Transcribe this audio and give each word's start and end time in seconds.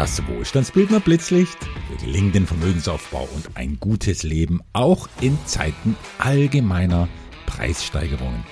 Das 0.00 0.26
Wohlstandsbildner 0.28 0.98
Blitzlicht 0.98 1.58
für 1.62 2.06
gelingenden 2.06 2.46
Vermögensaufbau 2.46 3.28
und 3.34 3.54
ein 3.54 3.76
gutes 3.80 4.22
Leben 4.22 4.62
auch 4.72 5.10
in 5.20 5.36
Zeiten 5.44 5.94
allgemeiner 6.16 7.06
Preissteigerungen. 7.44 8.42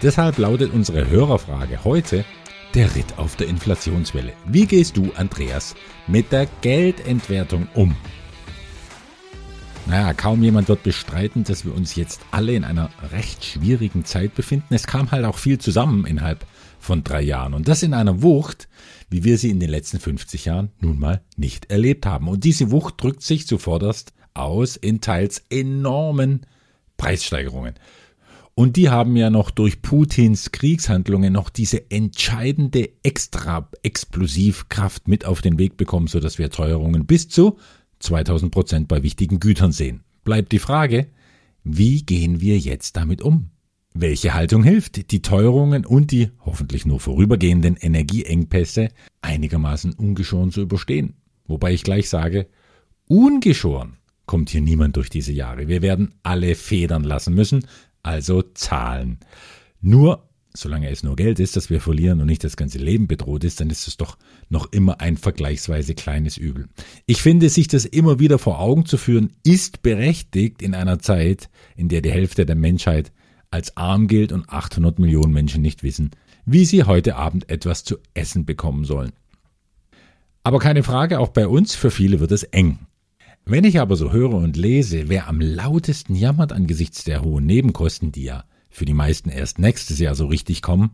Deshalb 0.00 0.38
lautet 0.38 0.72
unsere 0.72 1.10
Hörerfrage 1.10 1.82
heute 1.82 2.24
der 2.74 2.94
Ritt 2.94 3.18
auf 3.18 3.34
der 3.34 3.48
Inflationswelle. 3.48 4.32
Wie 4.46 4.66
gehst 4.66 4.96
du, 4.96 5.10
Andreas, 5.16 5.74
mit 6.06 6.30
der 6.30 6.46
Geldentwertung 6.60 7.66
um? 7.74 7.96
Naja, 9.86 10.14
kaum 10.14 10.40
jemand 10.40 10.68
wird 10.68 10.84
bestreiten, 10.84 11.42
dass 11.42 11.64
wir 11.64 11.74
uns 11.74 11.96
jetzt 11.96 12.20
alle 12.30 12.52
in 12.52 12.62
einer 12.62 12.90
recht 13.10 13.44
schwierigen 13.44 14.04
Zeit 14.04 14.36
befinden. 14.36 14.72
Es 14.72 14.86
kam 14.86 15.10
halt 15.10 15.24
auch 15.24 15.38
viel 15.38 15.58
zusammen 15.58 16.06
innerhalb 16.06 16.46
von 16.78 17.04
drei 17.04 17.22
Jahren. 17.22 17.54
Und 17.54 17.68
das 17.68 17.82
in 17.82 17.94
einer 17.94 18.22
Wucht, 18.22 18.68
wie 19.10 19.24
wir 19.24 19.38
sie 19.38 19.50
in 19.50 19.60
den 19.60 19.70
letzten 19.70 20.00
50 20.00 20.44
Jahren 20.44 20.70
nun 20.80 20.98
mal 20.98 21.22
nicht 21.36 21.70
erlebt 21.70 22.06
haben. 22.06 22.28
Und 22.28 22.44
diese 22.44 22.70
Wucht 22.70 23.02
drückt 23.02 23.22
sich 23.22 23.46
zuvorderst 23.46 24.12
aus 24.34 24.76
in 24.76 25.00
teils 25.00 25.44
enormen 25.50 26.46
Preissteigerungen. 26.96 27.74
Und 28.54 28.76
die 28.76 28.88
haben 28.88 29.16
ja 29.16 29.28
noch 29.28 29.50
durch 29.50 29.82
Putins 29.82 30.50
Kriegshandlungen 30.50 31.30
noch 31.30 31.50
diese 31.50 31.90
entscheidende 31.90 32.88
extra 33.02 33.68
Explosivkraft 33.82 35.08
mit 35.08 35.26
auf 35.26 35.42
den 35.42 35.58
Weg 35.58 35.76
bekommen, 35.76 36.06
sodass 36.06 36.38
wir 36.38 36.50
Teuerungen 36.50 37.04
bis 37.04 37.28
zu 37.28 37.58
2000 37.98 38.50
Prozent 38.50 38.88
bei 38.88 39.02
wichtigen 39.02 39.40
Gütern 39.40 39.72
sehen. 39.72 40.04
Bleibt 40.24 40.52
die 40.52 40.58
Frage, 40.58 41.08
wie 41.64 42.02
gehen 42.02 42.40
wir 42.40 42.58
jetzt 42.58 42.96
damit 42.96 43.20
um? 43.20 43.50
Welche 43.98 44.34
Haltung 44.34 44.62
hilft, 44.62 45.10
die 45.10 45.22
Teuerungen 45.22 45.86
und 45.86 46.10
die 46.10 46.28
hoffentlich 46.44 46.84
nur 46.84 47.00
vorübergehenden 47.00 47.76
Energieengpässe 47.76 48.90
einigermaßen 49.22 49.94
ungeschoren 49.94 50.50
zu 50.50 50.60
überstehen? 50.60 51.14
Wobei 51.46 51.72
ich 51.72 51.82
gleich 51.82 52.10
sage, 52.10 52.46
ungeschoren 53.08 53.96
kommt 54.26 54.50
hier 54.50 54.60
niemand 54.60 54.96
durch 54.96 55.08
diese 55.08 55.32
Jahre. 55.32 55.68
Wir 55.68 55.80
werden 55.80 56.12
alle 56.22 56.56
federn 56.56 57.04
lassen 57.04 57.32
müssen, 57.32 57.66
also 58.02 58.42
zahlen. 58.42 59.18
Nur, 59.80 60.28
solange 60.52 60.90
es 60.90 61.02
nur 61.02 61.16
Geld 61.16 61.40
ist, 61.40 61.56
das 61.56 61.70
wir 61.70 61.80
verlieren 61.80 62.20
und 62.20 62.26
nicht 62.26 62.44
das 62.44 62.58
ganze 62.58 62.76
Leben 62.76 63.06
bedroht 63.06 63.44
ist, 63.44 63.60
dann 63.60 63.70
ist 63.70 63.88
es 63.88 63.96
doch 63.96 64.18
noch 64.50 64.70
immer 64.72 65.00
ein 65.00 65.16
vergleichsweise 65.16 65.94
kleines 65.94 66.36
Übel. 66.36 66.68
Ich 67.06 67.22
finde, 67.22 67.48
sich 67.48 67.66
das 67.66 67.86
immer 67.86 68.18
wieder 68.18 68.38
vor 68.38 68.60
Augen 68.60 68.84
zu 68.84 68.98
führen, 68.98 69.32
ist 69.42 69.80
berechtigt 69.80 70.60
in 70.60 70.74
einer 70.74 70.98
Zeit, 70.98 71.48
in 71.76 71.88
der 71.88 72.02
die 72.02 72.12
Hälfte 72.12 72.44
der 72.44 72.56
Menschheit 72.56 73.10
als 73.56 73.76
arm 73.76 74.06
gilt 74.06 74.32
und 74.32 74.48
800 74.50 74.98
Millionen 74.98 75.32
Menschen 75.32 75.62
nicht 75.62 75.82
wissen, 75.82 76.10
wie 76.44 76.66
sie 76.66 76.84
heute 76.84 77.16
Abend 77.16 77.48
etwas 77.48 77.84
zu 77.84 77.96
essen 78.12 78.44
bekommen 78.44 78.84
sollen. 78.84 79.12
Aber 80.44 80.58
keine 80.58 80.82
Frage, 80.82 81.18
auch 81.18 81.30
bei 81.30 81.48
uns, 81.48 81.74
für 81.74 81.90
viele 81.90 82.20
wird 82.20 82.32
es 82.32 82.44
eng. 82.44 82.78
Wenn 83.46 83.64
ich 83.64 83.80
aber 83.80 83.96
so 83.96 84.12
höre 84.12 84.34
und 84.34 84.56
lese, 84.56 85.08
wer 85.08 85.26
am 85.26 85.40
lautesten 85.40 86.14
jammert 86.14 86.52
angesichts 86.52 87.04
der 87.04 87.22
hohen 87.22 87.46
Nebenkosten, 87.46 88.12
die 88.12 88.24
ja 88.24 88.44
für 88.68 88.84
die 88.84 88.94
meisten 88.94 89.30
erst 89.30 89.58
nächstes 89.58 89.98
Jahr 89.98 90.14
so 90.14 90.26
richtig 90.26 90.60
kommen, 90.60 90.92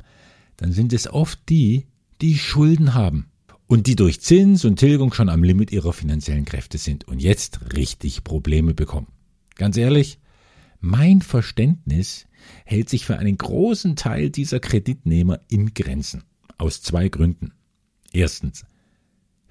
dann 0.56 0.70
sind 0.72 0.92
es 0.92 1.12
oft 1.12 1.40
die, 1.48 1.86
die 2.20 2.38
Schulden 2.38 2.94
haben 2.94 3.26
und 3.66 3.88
die 3.88 3.96
durch 3.96 4.20
Zins 4.20 4.64
und 4.64 4.76
Tilgung 4.76 5.12
schon 5.12 5.28
am 5.28 5.42
Limit 5.42 5.72
ihrer 5.72 5.92
finanziellen 5.92 6.44
Kräfte 6.44 6.78
sind 6.78 7.08
und 7.08 7.20
jetzt 7.20 7.72
richtig 7.76 8.22
Probleme 8.22 8.72
bekommen. 8.72 9.08
Ganz 9.56 9.76
ehrlich, 9.76 10.18
mein 10.82 11.22
Verständnis 11.22 12.26
hält 12.66 12.90
sich 12.90 13.06
für 13.06 13.18
einen 13.18 13.38
großen 13.38 13.96
Teil 13.96 14.28
dieser 14.28 14.60
Kreditnehmer 14.60 15.40
in 15.48 15.72
Grenzen. 15.72 16.24
Aus 16.58 16.82
zwei 16.82 17.08
Gründen. 17.08 17.52
Erstens, 18.12 18.66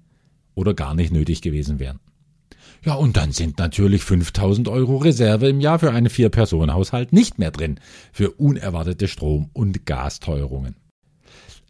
oder 0.54 0.74
gar 0.74 0.94
nicht 0.94 1.12
nötig 1.12 1.42
gewesen 1.42 1.80
wären. 1.80 1.98
Ja, 2.84 2.94
und 2.94 3.16
dann 3.16 3.32
sind 3.32 3.58
natürlich 3.58 4.04
5000 4.04 4.68
Euro 4.68 4.98
Reserve 4.98 5.48
im 5.48 5.60
Jahr 5.60 5.80
für 5.80 5.90
einen 5.90 6.08
Vier-Personen-Haushalt 6.08 7.12
nicht 7.12 7.36
mehr 7.38 7.50
drin 7.50 7.80
für 8.12 8.30
unerwartete 8.30 9.08
Strom- 9.08 9.50
und 9.52 9.86
Gasteuerungen. 9.86 10.76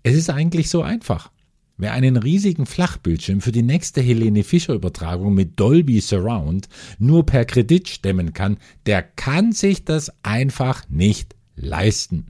Es 0.06 0.14
ist 0.14 0.30
eigentlich 0.30 0.70
so 0.70 0.82
einfach. 0.82 1.32
Wer 1.78 1.92
einen 1.92 2.16
riesigen 2.16 2.64
Flachbildschirm 2.64 3.40
für 3.40 3.50
die 3.50 3.64
nächste 3.64 4.00
Helene 4.00 4.44
Fischer 4.44 4.74
Übertragung 4.74 5.34
mit 5.34 5.58
Dolby 5.58 5.98
Surround 5.98 6.68
nur 7.00 7.26
per 7.26 7.44
Kredit 7.44 7.88
stemmen 7.88 8.32
kann, 8.32 8.58
der 8.86 9.02
kann 9.02 9.50
sich 9.50 9.84
das 9.84 10.12
einfach 10.22 10.88
nicht 10.88 11.34
leisten. 11.56 12.26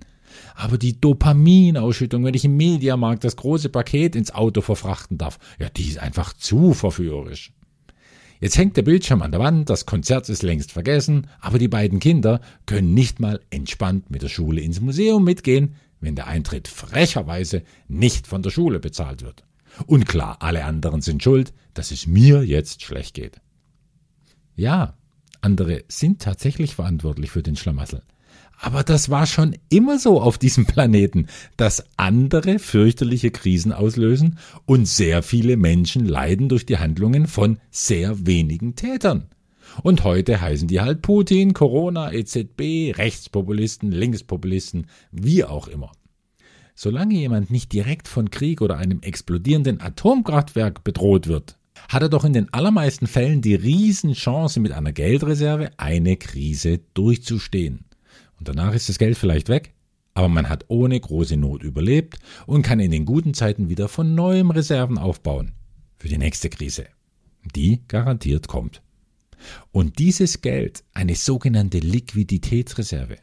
Aber 0.55 0.79
die 0.79 0.99
Dopaminausschüttung, 0.99 2.25
wenn 2.25 2.33
ich 2.33 2.47
im 2.47 2.57
Mediamarkt 2.57 3.25
das 3.25 3.37
große 3.37 3.69
Paket 3.69 4.17
ins 4.17 4.33
Auto 4.33 4.63
verfrachten 4.63 5.19
darf, 5.19 5.39
ja, 5.59 5.69
die 5.69 5.91
ist 5.91 5.99
einfach 5.99 6.33
zu 6.33 6.73
verführerisch. 6.73 7.53
Jetzt 8.41 8.57
hängt 8.57 8.79
der 8.79 8.83
Bildschirm 8.83 9.21
an 9.21 9.33
der 9.33 9.41
Wand, 9.41 9.69
das 9.69 9.85
Konzert 9.85 10.31
ist 10.31 10.43
längst 10.43 10.73
vergessen, 10.73 11.27
aber 11.41 11.59
die 11.59 11.69
beiden 11.69 12.01
Kinder 12.01 12.41
können 12.65 12.95
nicht 12.95 13.21
mal 13.21 13.41
entspannt 13.51 14.11
mit 14.11 14.23
der 14.23 14.29
Schule 14.29 14.63
ins 14.63 14.81
Museum 14.81 15.25
mitgehen, 15.25 15.75
wenn 16.07 16.17
der 16.17 16.29
Eintritt 16.29 16.69
frecherweise 16.69 17.63
nicht 17.89 18.27
von 18.27 18.41
der 18.41 18.51
Schule 18.51 18.79
bezahlt 18.79 19.23
wird. 19.23 19.45
Und 19.87 20.07
klar, 20.07 20.39
alle 20.41 20.65
anderen 20.65 21.03
sind 21.03 21.23
schuld, 21.23 21.53
dass 21.75 21.91
es 21.91 22.07
mir 22.07 22.45
jetzt 22.45 22.83
schlecht 22.83 23.15
geht. 23.15 23.41
Ja, 24.55 24.95
andere 25.43 25.85
sind 25.89 26.23
tatsächlich 26.23 26.77
verantwortlich 26.77 27.31
für 27.31 27.43
den 27.43 27.57
Schlamassel. 27.57 28.03
Aber 28.59 28.85
das 28.85 29.11
war 29.11 29.27
schon 29.27 29.57
immer 29.69 29.99
so 29.99 30.21
auf 30.21 30.39
diesem 30.39 30.65
Planeten, 30.65 31.27
dass 31.59 31.85
andere 31.99 32.59
fürchterliche 32.59 33.31
Krisen 33.31 33.73
auslösen 33.73 34.39
und 34.65 34.87
sehr 34.87 35.23
viele 35.23 35.57
Menschen 35.59 36.07
leiden 36.07 36.49
durch 36.49 36.65
die 36.65 36.79
Handlungen 36.79 37.27
von 37.27 37.59
sehr 37.71 38.27
wenigen 38.27 38.77
Tätern. 38.77 39.29
Und 39.83 40.05
heute 40.05 40.41
heißen 40.41 40.69
die 40.69 40.81
halt 40.81 41.03
Putin, 41.03 41.53
Corona, 41.53 42.13
EZB, 42.13 42.97
Rechtspopulisten, 42.97 43.91
Linkspopulisten, 43.91 44.87
wie 45.13 45.45
auch 45.45 45.69
immer. 45.69 45.93
Solange 46.75 47.15
jemand 47.15 47.51
nicht 47.51 47.73
direkt 47.73 48.07
von 48.07 48.31
Krieg 48.31 48.61
oder 48.61 48.77
einem 48.77 49.01
explodierenden 49.01 49.81
Atomkraftwerk 49.81 50.85
bedroht 50.85 51.27
wird, 51.27 51.57
hat 51.89 52.03
er 52.03 52.09
doch 52.09 52.25
in 52.25 52.33
den 52.33 52.53
allermeisten 52.53 53.07
Fällen 53.07 53.43
die 53.43 53.55
Riesenchance, 53.55 54.61
mit 54.61 54.73
einer 54.73 54.93
Geldreserve 54.93 55.71
eine 55.79 56.17
Krise 56.17 56.81
durchzustehen. 56.95 57.85
Und 58.39 58.49
danach 58.49 58.75
ist 58.75 58.89
das 58.89 58.99
Geld 58.99 59.17
vielleicht 59.17 59.49
weg, 59.49 59.73
aber 60.15 60.29
man 60.29 60.49
hat 60.49 60.65
ohne 60.69 60.99
große 60.99 61.37
Not 61.37 61.63
überlebt 61.63 62.19
und 62.47 62.63
kann 62.63 62.81
in 62.81 62.91
den 62.91 63.05
guten 63.05 63.35
Zeiten 63.35 63.69
wieder 63.69 63.89
von 63.89 64.15
neuem 64.15 64.51
Reserven 64.51 64.99
aufbauen. 64.99 65.53
Für 65.99 66.09
die 66.09 66.19
nächste 66.19 66.51
Krise. 66.51 66.87
Die 67.55 67.83
garantiert 67.89 68.49
kommt. 68.49 68.83
Und 69.73 69.99
dieses 69.99 70.41
Geld, 70.41 70.85
eine 70.95 71.15
sogenannte 71.15 71.79
Liquiditätsreserve, 71.79 73.19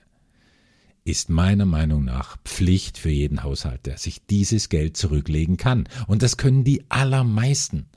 ist 1.06 1.30
meiner 1.30 1.66
Meinung 1.66 2.06
nach 2.06 2.38
Pflicht 2.46 2.98
für 2.98 3.10
jeden 3.10 3.44
Haushalt, 3.44 3.86
der 3.86 3.98
sich 3.98 4.26
dieses 4.26 4.70
Geld 4.70 4.96
zurücklegen 4.96 5.58
kann. 5.58 5.88
Und 6.08 6.24
das 6.24 6.38
können 6.38 6.64
die 6.64 6.84
allermeisten. 6.90 7.88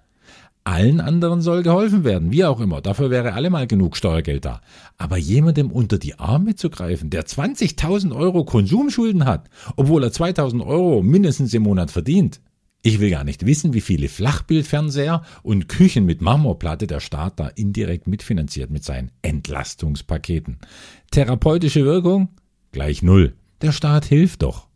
Allen 0.64 1.00
anderen 1.00 1.42
soll 1.42 1.62
geholfen 1.62 2.02
werden, 2.02 2.32
wie 2.32 2.44
auch 2.44 2.58
immer. 2.58 2.80
Dafür 2.80 3.08
wäre 3.08 3.34
allemal 3.34 3.68
genug 3.68 3.96
Steuergeld 3.96 4.44
da. 4.44 4.60
Aber 4.98 5.16
jemandem 5.16 5.70
unter 5.70 5.96
die 5.96 6.18
Arme 6.18 6.56
zu 6.56 6.70
greifen, 6.70 7.08
der 7.08 7.24
20.000 7.24 8.12
Euro 8.12 8.44
Konsumschulden 8.44 9.26
hat, 9.26 9.48
obwohl 9.76 10.02
er 10.02 10.10
2.000 10.10 10.66
Euro 10.66 11.04
mindestens 11.04 11.54
im 11.54 11.62
Monat 11.62 11.92
verdient. 11.92 12.40
Ich 12.86 13.00
will 13.00 13.10
gar 13.10 13.24
nicht 13.24 13.44
wissen, 13.44 13.74
wie 13.74 13.80
viele 13.80 14.08
Flachbildfernseher 14.08 15.24
und 15.42 15.68
Küchen 15.68 16.04
mit 16.04 16.20
Marmorplatte 16.20 16.86
der 16.86 17.00
Staat 17.00 17.40
da 17.40 17.48
indirekt 17.48 18.06
mitfinanziert 18.06 18.70
mit 18.70 18.84
seinen 18.84 19.10
Entlastungspaketen. 19.22 20.58
Therapeutische 21.10 21.84
Wirkung? 21.84 22.28
Gleich 22.70 23.02
null. 23.02 23.34
Der 23.60 23.72
Staat 23.72 24.04
hilft 24.04 24.42
doch. 24.42 24.68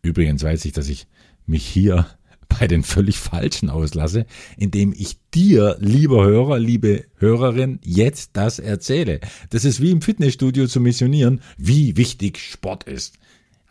Übrigens 0.00 0.42
weiß 0.42 0.64
ich, 0.64 0.72
dass 0.72 0.88
ich 0.88 1.08
mich 1.44 1.66
hier 1.66 2.06
bei 2.48 2.66
den 2.66 2.84
völlig 2.84 3.18
Falschen 3.18 3.68
auslasse, 3.68 4.24
indem 4.56 4.94
ich 4.96 5.18
dir, 5.34 5.76
lieber 5.78 6.24
Hörer, 6.24 6.58
liebe 6.58 7.04
Hörerin, 7.18 7.80
jetzt 7.84 8.30
das 8.32 8.58
erzähle. 8.58 9.20
Das 9.50 9.66
ist 9.66 9.82
wie 9.82 9.90
im 9.90 10.00
Fitnessstudio 10.00 10.66
zu 10.66 10.80
missionieren, 10.80 11.42
wie 11.58 11.98
wichtig 11.98 12.38
Sport 12.38 12.84
ist. 12.84 13.18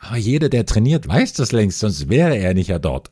Aber 0.02 0.18
jeder, 0.18 0.50
der 0.50 0.66
trainiert, 0.66 1.08
weiß 1.08 1.34
das 1.34 1.52
längst, 1.52 1.80
sonst 1.80 2.10
wäre 2.10 2.36
er 2.36 2.56
nicht 2.56 2.70
ja 2.70 2.80
dort. 2.80 3.12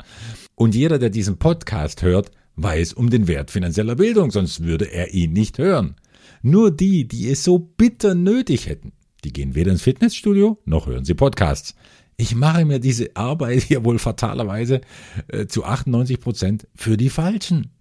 Und 0.56 0.74
jeder, 0.74 0.98
der 0.98 1.12
diesen 1.12 1.38
Podcast 1.38 2.02
hört, 2.02 2.32
weiß 2.56 2.94
um 2.94 3.12
den 3.12 3.28
Wert 3.28 3.52
finanzieller 3.52 3.96
Bildung, 3.96 4.32
sonst 4.32 4.64
würde 4.64 4.92
er 4.92 5.14
ihn 5.14 5.32
nicht 5.32 5.60
hören. 5.60 5.96
Nur 6.42 6.72
die, 6.72 7.08
die 7.08 7.30
es 7.30 7.44
so 7.44 7.60
bitter 7.60 8.16
nötig 8.16 8.68
hätten, 8.68 8.92
die 9.24 9.32
gehen 9.32 9.54
weder 9.54 9.72
ins 9.72 9.84
Fitnessstudio, 9.84 10.58
noch 10.66 10.88
hören 10.88 11.06
sie 11.06 11.14
Podcasts. 11.14 11.76
Ich 12.18 12.36
mache 12.36 12.66
mir 12.66 12.80
diese 12.80 13.16
Arbeit 13.16 13.62
hier 13.62 13.86
wohl 13.86 14.00
fatalerweise 14.00 14.82
äh, 15.28 15.46
zu 15.46 15.64
98 15.66 16.20
Prozent 16.20 16.68
für 16.76 16.98
die 16.98 17.10
Falschen. 17.10 17.72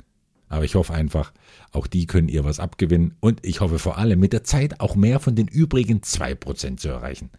Aber 0.48 0.64
ich 0.64 0.74
hoffe 0.74 0.94
einfach, 0.94 1.32
auch 1.72 1.86
die 1.86 2.06
können 2.06 2.28
ihr 2.28 2.44
was 2.44 2.60
abgewinnen 2.60 3.14
und 3.20 3.44
ich 3.44 3.60
hoffe 3.60 3.78
vor 3.78 3.98
allem 3.98 4.18
mit 4.18 4.32
der 4.32 4.44
Zeit 4.44 4.80
auch 4.80 4.96
mehr 4.96 5.20
von 5.20 5.34
den 5.34 5.48
übrigen 5.48 6.02
zwei 6.02 6.34
Prozent 6.34 6.80
zu 6.80 6.88
erreichen. 6.88 7.30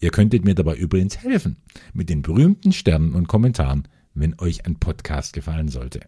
Ihr 0.00 0.10
könntet 0.10 0.44
mir 0.44 0.54
dabei 0.54 0.76
übrigens 0.76 1.18
helfen 1.18 1.56
mit 1.92 2.08
den 2.08 2.22
berühmten 2.22 2.72
Sternen 2.72 3.14
und 3.14 3.26
Kommentaren, 3.26 3.88
wenn 4.14 4.38
euch 4.38 4.66
ein 4.66 4.78
Podcast 4.78 5.32
gefallen 5.32 5.68
sollte. 5.68 6.00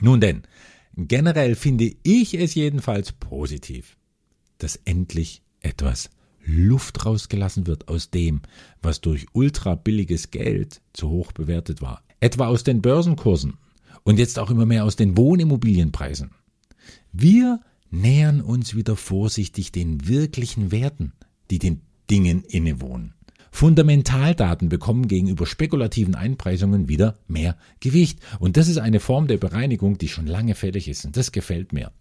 Nun 0.00 0.20
denn, 0.20 0.42
generell 0.96 1.54
finde 1.54 1.92
ich 2.02 2.34
es 2.34 2.54
jedenfalls 2.54 3.12
positiv, 3.12 3.96
dass 4.58 4.76
endlich 4.84 5.42
etwas 5.60 6.10
Luft 6.44 7.04
rausgelassen 7.04 7.66
wird 7.66 7.88
aus 7.88 8.10
dem, 8.10 8.40
was 8.80 9.00
durch 9.00 9.26
ultra 9.32 9.74
billiges 9.74 10.30
Geld 10.30 10.80
zu 10.92 11.08
hoch 11.10 11.32
bewertet 11.32 11.82
war. 11.82 12.02
Etwa 12.20 12.46
aus 12.46 12.64
den 12.64 12.80
Börsenkursen 12.80 13.58
und 14.08 14.18
jetzt 14.18 14.38
auch 14.38 14.48
immer 14.48 14.64
mehr 14.64 14.86
aus 14.86 14.96
den 14.96 15.18
Wohnimmobilienpreisen. 15.18 16.30
Wir 17.12 17.60
nähern 17.90 18.40
uns 18.40 18.74
wieder 18.74 18.96
vorsichtig 18.96 19.70
den 19.70 20.08
wirklichen 20.08 20.72
Werten, 20.72 21.12
die 21.50 21.58
den 21.58 21.82
Dingen 22.08 22.42
innewohnen. 22.42 23.12
Fundamentaldaten 23.50 24.70
bekommen 24.70 25.08
gegenüber 25.08 25.44
spekulativen 25.44 26.14
Einpreisungen 26.14 26.88
wieder 26.88 27.18
mehr 27.26 27.58
Gewicht. 27.80 28.20
Und 28.38 28.56
das 28.56 28.68
ist 28.68 28.78
eine 28.78 29.00
Form 29.00 29.26
der 29.26 29.36
Bereinigung, 29.36 29.98
die 29.98 30.08
schon 30.08 30.26
lange 30.26 30.54
fällig 30.54 30.88
ist. 30.88 31.04
Und 31.04 31.18
das 31.18 31.30
gefällt 31.30 31.74
mir. 31.74 31.92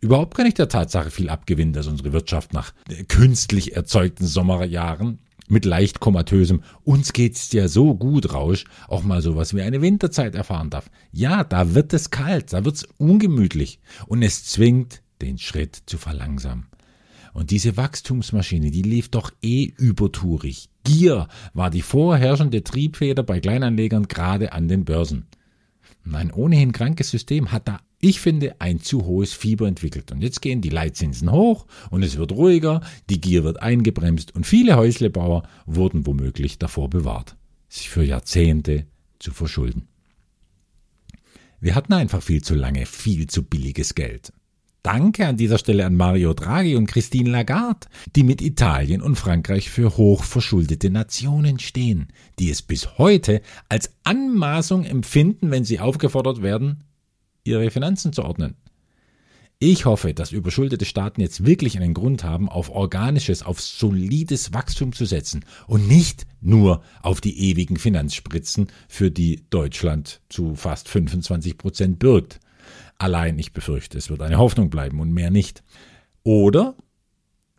Überhaupt 0.00 0.34
kann 0.34 0.46
ich 0.46 0.54
der 0.54 0.68
Tatsache 0.68 1.12
viel 1.12 1.28
abgewinnen, 1.28 1.72
dass 1.72 1.86
unsere 1.86 2.12
Wirtschaft 2.12 2.52
nach 2.52 2.74
künstlich 3.06 3.76
erzeugten 3.76 4.26
Sommerjahren 4.26 5.20
mit 5.48 5.64
leicht 5.64 6.00
komatösem 6.00 6.62
uns 6.84 7.12
geht's 7.12 7.52
ja 7.52 7.68
so 7.68 7.94
gut 7.94 8.32
Rausch 8.32 8.64
auch 8.88 9.02
mal 9.02 9.22
sowas 9.22 9.54
wie 9.54 9.62
eine 9.62 9.82
Winterzeit 9.82 10.34
erfahren 10.34 10.70
darf. 10.70 10.90
Ja, 11.12 11.44
da 11.44 11.74
wird 11.74 11.92
es 11.92 12.10
kalt, 12.10 12.52
da 12.52 12.64
wird's 12.64 12.86
ungemütlich 12.98 13.80
und 14.06 14.22
es 14.22 14.44
zwingt 14.44 15.02
den 15.20 15.38
Schritt 15.38 15.82
zu 15.86 15.98
verlangsamen. 15.98 16.66
Und 17.32 17.50
diese 17.50 17.76
Wachstumsmaschine, 17.76 18.70
die 18.70 18.82
lief 18.82 19.08
doch 19.08 19.30
eh 19.40 19.64
übertourig. 19.64 20.68
Gier 20.84 21.28
war 21.54 21.70
die 21.70 21.82
vorherrschende 21.82 22.62
Triebfeder 22.62 23.22
bei 23.22 23.40
Kleinanlegern 23.40 24.08
gerade 24.08 24.52
an 24.52 24.68
den 24.68 24.84
Börsen. 24.84 25.26
Mein 26.04 26.32
ohnehin 26.32 26.72
krankes 26.72 27.10
System 27.10 27.52
hat 27.52 27.68
da 27.68 27.80
ich 28.02 28.20
finde, 28.20 28.60
ein 28.60 28.80
zu 28.80 29.06
hohes 29.06 29.32
Fieber 29.32 29.68
entwickelt. 29.68 30.10
Und 30.10 30.22
jetzt 30.22 30.42
gehen 30.42 30.60
die 30.60 30.70
Leitzinsen 30.70 31.30
hoch 31.30 31.66
und 31.88 32.02
es 32.02 32.16
wird 32.16 32.32
ruhiger, 32.32 32.82
die 33.08 33.20
Gier 33.20 33.44
wird 33.44 33.62
eingebremst 33.62 34.34
und 34.34 34.44
viele 34.44 34.76
Häuslebauer 34.76 35.44
wurden 35.66 36.04
womöglich 36.04 36.58
davor 36.58 36.90
bewahrt, 36.90 37.36
sich 37.68 37.88
für 37.88 38.02
Jahrzehnte 38.02 38.86
zu 39.20 39.30
verschulden. 39.30 39.86
Wir 41.60 41.76
hatten 41.76 41.92
einfach 41.92 42.22
viel 42.22 42.42
zu 42.42 42.56
lange 42.56 42.86
viel 42.86 43.28
zu 43.28 43.44
billiges 43.44 43.94
Geld. 43.94 44.32
Danke 44.82 45.28
an 45.28 45.36
dieser 45.36 45.58
Stelle 45.58 45.86
an 45.86 45.94
Mario 45.94 46.34
Draghi 46.34 46.74
und 46.74 46.88
Christine 46.88 47.30
Lagarde, 47.30 47.86
die 48.16 48.24
mit 48.24 48.42
Italien 48.42 49.00
und 49.00 49.14
Frankreich 49.14 49.70
für 49.70 49.96
hochverschuldete 49.96 50.90
Nationen 50.90 51.60
stehen, 51.60 52.08
die 52.40 52.50
es 52.50 52.62
bis 52.62 52.98
heute 52.98 53.42
als 53.68 53.92
Anmaßung 54.02 54.82
empfinden, 54.82 55.52
wenn 55.52 55.62
sie 55.64 55.78
aufgefordert 55.78 56.42
werden, 56.42 56.82
ihre 57.44 57.70
Finanzen 57.70 58.12
zu 58.12 58.24
ordnen. 58.24 58.56
Ich 59.64 59.84
hoffe, 59.84 60.12
dass 60.12 60.32
überschuldete 60.32 60.84
Staaten 60.84 61.20
jetzt 61.20 61.46
wirklich 61.46 61.76
einen 61.76 61.94
Grund 61.94 62.24
haben, 62.24 62.48
auf 62.48 62.68
organisches, 62.68 63.44
auf 63.44 63.60
solides 63.60 64.52
Wachstum 64.52 64.92
zu 64.92 65.04
setzen 65.04 65.44
und 65.68 65.86
nicht 65.86 66.26
nur 66.40 66.82
auf 67.00 67.20
die 67.20 67.50
ewigen 67.50 67.76
Finanzspritzen, 67.76 68.66
für 68.88 69.12
die 69.12 69.44
Deutschland 69.50 70.20
zu 70.28 70.56
fast 70.56 70.88
25 70.88 71.58
Prozent 71.58 72.00
birgt. 72.00 72.40
Allein, 72.98 73.38
ich 73.38 73.52
befürchte, 73.52 73.98
es 73.98 74.10
wird 74.10 74.22
eine 74.22 74.38
Hoffnung 74.38 74.68
bleiben 74.68 74.98
und 74.98 75.12
mehr 75.12 75.30
nicht. 75.30 75.62
Oder 76.24 76.74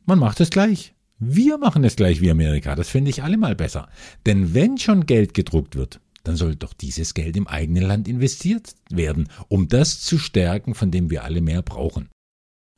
man 0.05 0.19
macht 0.19 0.41
es 0.41 0.49
gleich. 0.49 0.93
Wir 1.19 1.57
machen 1.57 1.85
es 1.85 1.95
gleich 1.95 2.19
wie 2.19 2.31
Amerika. 2.31 2.75
Das 2.75 2.89
finde 2.89 3.11
ich 3.11 3.23
allemal 3.23 3.55
besser. 3.55 3.87
Denn 4.25 4.53
wenn 4.53 4.77
schon 4.77 5.05
Geld 5.05 5.33
gedruckt 5.33 5.77
wird, 5.77 6.01
dann 6.23 6.35
soll 6.35 6.55
doch 6.55 6.73
dieses 6.73 7.13
Geld 7.13 7.35
im 7.35 7.47
eigenen 7.47 7.83
Land 7.83 8.07
investiert 8.07 8.75
werden, 8.89 9.29
um 9.49 9.67
das 9.67 10.01
zu 10.01 10.17
stärken, 10.17 10.73
von 10.73 10.89
dem 10.89 11.09
wir 11.09 11.23
alle 11.23 11.41
mehr 11.41 11.61
brauchen. 11.61 12.09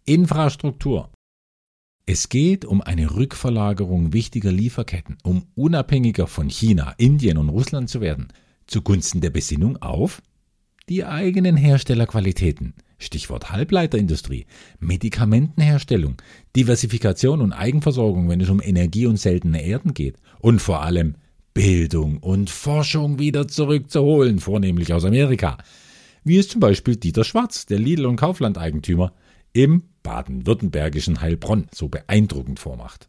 Infrastruktur. 0.05 1.11
Es 2.07 2.29
geht 2.29 2.65
um 2.65 2.81
eine 2.81 3.15
Rückverlagerung 3.15 4.13
wichtiger 4.13 4.51
Lieferketten, 4.51 5.17
um 5.23 5.47
unabhängiger 5.55 6.27
von 6.27 6.49
China, 6.49 6.93
Indien 6.97 7.37
und 7.37 7.49
Russland 7.49 7.89
zu 7.89 8.01
werden, 8.01 8.27
zugunsten 8.67 9.21
der 9.21 9.31
Besinnung 9.31 9.77
auf 9.81 10.21
die 10.87 11.03
eigenen 11.03 11.57
Herstellerqualitäten. 11.57 12.75
Stichwort 12.97 13.51
Halbleiterindustrie, 13.51 14.45
Medikamentenherstellung, 14.79 16.15
Diversifikation 16.55 17.41
und 17.41 17.53
Eigenversorgung, 17.53 18.29
wenn 18.29 18.39
es 18.39 18.49
um 18.49 18.61
Energie 18.61 19.05
und 19.05 19.17
seltene 19.17 19.63
Erden 19.63 19.93
geht 19.93 20.17
und 20.39 20.61
vor 20.61 20.83
allem 20.83 21.15
Bildung 21.55 22.17
und 22.17 22.49
Forschung 22.49 23.17
wieder 23.17 23.47
zurückzuholen, 23.47 24.39
vornehmlich 24.39 24.91
aus 24.91 25.05
Amerika. 25.05 25.57
Wie 26.25 26.37
es 26.37 26.49
zum 26.49 26.59
Beispiel 26.59 26.97
Dieter 26.97 27.23
Schwarz, 27.23 27.65
der 27.65 27.79
Lidl- 27.79 28.07
und 28.07 28.17
Kaufland-Eigentümer, 28.17 29.13
im 29.53 29.83
baden-württembergischen 30.03 31.21
Heilbronn 31.21 31.67
so 31.73 31.87
beeindruckend 31.87 32.59
vormacht. 32.59 33.07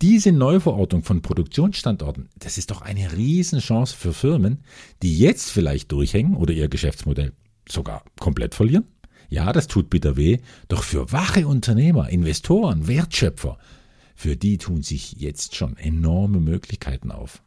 Diese 0.00 0.30
Neuverordnung 0.30 1.02
von 1.02 1.20
Produktionsstandorten, 1.20 2.28
das 2.38 2.58
ist 2.58 2.70
doch 2.70 2.80
eine 2.80 3.12
Riesenchance 3.12 3.96
für 3.96 4.12
Firmen, 4.12 4.60
die 5.02 5.18
jetzt 5.18 5.50
vielleicht 5.50 5.90
durchhängen 5.90 6.36
oder 6.36 6.54
ihr 6.54 6.68
Geschäftsmodell 6.68 7.32
sogar 7.68 8.04
komplett 8.20 8.54
verlieren. 8.54 8.84
Ja, 9.28 9.52
das 9.52 9.66
tut 9.66 9.90
bitter 9.90 10.16
weh, 10.16 10.38
doch 10.68 10.84
für 10.84 11.10
wache 11.10 11.48
Unternehmer, 11.48 12.08
Investoren, 12.08 12.86
Wertschöpfer 12.86 13.58
für 14.20 14.36
die 14.36 14.58
tun 14.58 14.82
sich 14.82 15.12
jetzt 15.12 15.56
schon 15.56 15.78
enorme 15.78 16.40
Möglichkeiten 16.40 17.10
auf. 17.10 17.42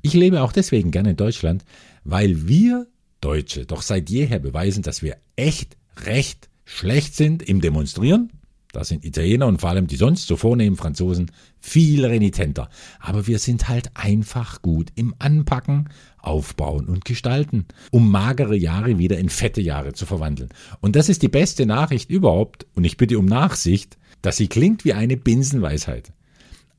Ich 0.00 0.14
lebe 0.14 0.40
auch 0.40 0.52
deswegen 0.52 0.90
gerne 0.90 1.10
in 1.10 1.16
Deutschland, 1.16 1.62
weil 2.04 2.48
wir 2.48 2.86
Deutsche 3.20 3.66
doch 3.66 3.82
seit 3.82 4.08
jeher 4.08 4.38
beweisen, 4.38 4.82
dass 4.82 5.02
wir 5.02 5.18
echt 5.36 5.76
recht 6.06 6.48
schlecht 6.64 7.14
sind 7.14 7.42
im 7.42 7.60
Demonstrieren. 7.60 8.30
Da 8.72 8.82
sind 8.82 9.04
Italiener 9.04 9.46
und 9.46 9.60
vor 9.60 9.68
allem 9.68 9.88
die 9.88 9.96
sonst 9.96 10.26
so 10.26 10.36
vornehmen 10.36 10.76
Franzosen 10.76 11.30
viel 11.60 12.06
renitenter. 12.06 12.70
Aber 12.98 13.26
wir 13.26 13.38
sind 13.38 13.68
halt 13.68 13.94
einfach 13.94 14.62
gut 14.62 14.88
im 14.94 15.14
Anpacken, 15.18 15.90
Aufbauen 16.16 16.86
und 16.86 17.04
Gestalten, 17.04 17.66
um 17.90 18.10
magere 18.10 18.56
Jahre 18.56 18.96
wieder 18.96 19.18
in 19.18 19.28
fette 19.28 19.60
Jahre 19.60 19.92
zu 19.92 20.06
verwandeln. 20.06 20.48
Und 20.80 20.96
das 20.96 21.10
ist 21.10 21.20
die 21.20 21.28
beste 21.28 21.66
Nachricht 21.66 22.08
überhaupt. 22.08 22.66
Und 22.74 22.84
ich 22.84 22.96
bitte 22.96 23.18
um 23.18 23.26
Nachsicht, 23.26 23.98
dass 24.22 24.36
sie 24.36 24.48
klingt 24.48 24.84
wie 24.84 24.92
eine 24.92 25.16
Binsenweisheit. 25.16 26.12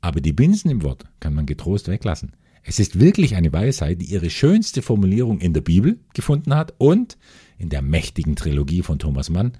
Aber 0.01 0.22
die 0.22 0.34
Binsen 0.34 0.72
im 0.72 0.84
Wort 0.84 1.05
kann 1.19 1.34
man 1.34 1.46
getrost 1.46 1.88
weglassen. 1.88 2.34
Es 2.63 2.79
ist 2.79 3.00
wirklich 3.00 3.36
eine 3.36 3.51
Weisheit, 3.51 4.01
die 4.01 4.05
ihre 4.05 4.29
schönste 4.29 4.81
Formulierung 4.81 5.39
in 5.39 5.53
der 5.53 5.62
Bibel 5.62 6.00
gefunden 6.13 6.53
hat 6.53 6.74
und 6.77 7.17
in 7.58 7.69
der 7.69 7.81
mächtigen 7.81 8.36
Trilogie 8.36 8.81
von 8.81 9.00
Thomas 9.00 9.29
Mann, 9.29 9.53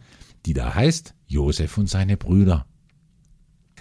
die 0.46 0.54
da 0.54 0.76
heißt 0.76 1.16
Josef 1.28 1.78
und 1.78 1.90
seine 1.90 2.18
Brüder. 2.18 2.66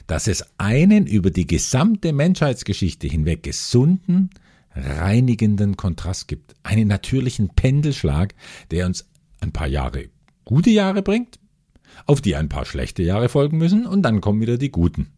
Dass 0.07 0.29
es 0.29 0.45
einen 0.59 1.07
über 1.07 1.31
die 1.31 1.47
gesamte 1.47 2.13
Menschheitsgeschichte 2.13 3.07
hinweg 3.07 3.43
gesunden, 3.43 4.31
reinigenden 4.75 5.77
Kontrast 5.77 6.29
gibt, 6.29 6.55
einen 6.63 6.89
natürlichen 6.89 7.51
Pendelschlag, 7.51 8.35
der 8.71 8.87
uns 8.87 9.09
ein 9.41 9.53
paar 9.53 9.69
Jahre 9.69 10.09
gute 10.45 10.71
Jahre 10.71 11.03
bringt, 11.03 11.39
auf 12.07 12.21
die 12.21 12.37
ein 12.37 12.49
paar 12.49 12.65
schlechte 12.65 13.03
Jahre 13.03 13.29
folgen 13.29 13.59
müssen 13.59 13.87
und 13.87 14.03
dann 14.03 14.21
kommen 14.21 14.41
wieder 14.41 14.59
die 14.59 14.71
guten. 14.71 15.09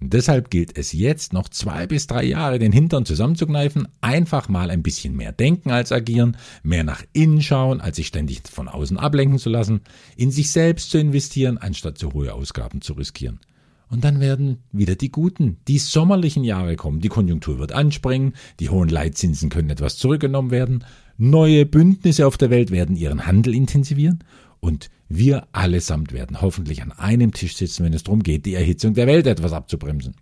Und 0.00 0.12
deshalb 0.12 0.50
gilt 0.50 0.76
es 0.76 0.92
jetzt 0.92 1.32
noch 1.32 1.48
zwei 1.48 1.86
bis 1.86 2.06
drei 2.06 2.24
Jahre 2.24 2.58
den 2.58 2.72
Hintern 2.72 3.06
zusammenzukneifen, 3.06 3.88
einfach 4.00 4.48
mal 4.48 4.70
ein 4.70 4.82
bisschen 4.82 5.16
mehr 5.16 5.32
denken 5.32 5.70
als 5.70 5.90
agieren, 5.90 6.36
mehr 6.62 6.84
nach 6.84 7.02
innen 7.12 7.40
schauen, 7.40 7.80
als 7.80 7.96
sich 7.96 8.08
ständig 8.08 8.42
von 8.50 8.68
außen 8.68 8.98
ablenken 8.98 9.38
zu 9.38 9.48
lassen, 9.48 9.80
in 10.16 10.30
sich 10.30 10.50
selbst 10.50 10.90
zu 10.90 10.98
investieren, 10.98 11.56
anstatt 11.56 11.96
zu 11.96 12.12
hohe 12.12 12.34
Ausgaben 12.34 12.82
zu 12.82 12.92
riskieren. 12.92 13.40
Und 13.88 14.04
dann 14.04 14.20
werden 14.20 14.58
wieder 14.72 14.96
die 14.96 15.12
guten, 15.12 15.58
die 15.68 15.78
sommerlichen 15.78 16.42
Jahre 16.42 16.74
kommen. 16.74 17.00
Die 17.00 17.08
Konjunktur 17.08 17.58
wird 17.58 17.72
anspringen, 17.72 18.34
die 18.58 18.68
hohen 18.68 18.88
Leitzinsen 18.88 19.48
können 19.48 19.70
etwas 19.70 19.96
zurückgenommen 19.96 20.50
werden, 20.50 20.84
neue 21.18 21.64
Bündnisse 21.64 22.26
auf 22.26 22.36
der 22.36 22.50
Welt 22.50 22.70
werden 22.70 22.96
ihren 22.96 23.26
Handel 23.26 23.54
intensivieren 23.54 24.24
und 24.60 24.90
wir 25.08 25.46
allesamt 25.52 26.12
werden 26.12 26.40
hoffentlich 26.40 26.82
an 26.82 26.92
einem 26.92 27.32
Tisch 27.32 27.56
sitzen, 27.56 27.84
wenn 27.84 27.92
es 27.92 28.02
darum 28.02 28.22
geht, 28.22 28.46
die 28.46 28.54
Erhitzung 28.54 28.94
der 28.94 29.06
Welt 29.06 29.26
etwas 29.26 29.52
abzubremsen. 29.52 30.14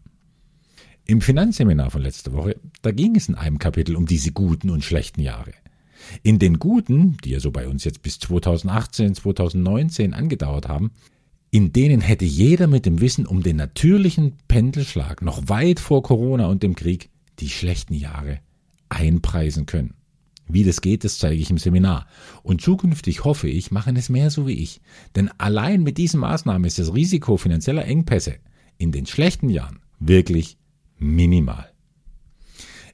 Im 1.07 1.21
Finanzseminar 1.21 1.91
von 1.91 2.03
letzter 2.03 2.33
Woche, 2.33 2.57
da 2.83 2.91
ging 2.91 3.15
es 3.17 3.29
in 3.29 3.35
einem 3.35 3.59
Kapitel 3.59 3.97
um 3.97 4.07
diese 4.07 4.33
guten 4.33 4.71
und 4.71 4.85
schlechten 4.85 5.21
Jahre. 5.21 5.53
In 6.23 6.39
den 6.39 6.59
guten, 6.59 7.17
die 7.25 7.31
ja 7.31 7.41
so 7.41 7.51
bei 7.51 7.69
uns 7.69 7.85
jetzt 7.85 8.03
bis 8.03 8.19
2018, 8.19 9.15
2019 9.15 10.15
angedauert 10.15 10.69
haben, 10.69 10.93
in 11.51 11.73
denen 11.73 12.01
hätte 12.01 12.25
jeder 12.25 12.67
mit 12.67 12.85
dem 12.85 13.01
Wissen 13.01 13.27
um 13.27 13.43
den 13.43 13.57
natürlichen 13.57 14.35
Pendelschlag 14.49 15.23
noch 15.23 15.49
weit 15.49 15.79
vor 15.79 16.03
Corona 16.03 16.47
und 16.47 16.63
dem 16.63 16.75
Krieg 16.75 17.11
die 17.39 17.49
schlechten 17.49 17.95
Jahre 17.95 18.41
einpreisen 18.89 19.67
können. 19.67 19.95
Wie 20.47 20.65
das 20.65 20.81
geht, 20.81 21.05
das 21.05 21.19
zeige 21.19 21.41
ich 21.41 21.51
im 21.51 21.59
Seminar. 21.59 22.07
Und 22.43 22.61
zukünftig 22.61 23.25
hoffe 23.25 23.49
ich, 23.49 23.71
machen 23.71 23.97
es 23.97 24.09
mehr 24.09 24.31
so 24.31 24.47
wie 24.47 24.53
ich. 24.53 24.81
Denn 25.17 25.31
allein 25.39 25.83
mit 25.83 25.99
diesen 25.99 26.21
Maßnahmen 26.21 26.65
ist 26.65 26.79
das 26.79 26.95
Risiko 26.95 27.37
finanzieller 27.37 27.85
Engpässe 27.85 28.37
in 28.77 28.93
den 28.93 29.07
schlechten 29.07 29.49
Jahren 29.49 29.81
wirklich 29.99 30.59
minimal. 30.99 31.71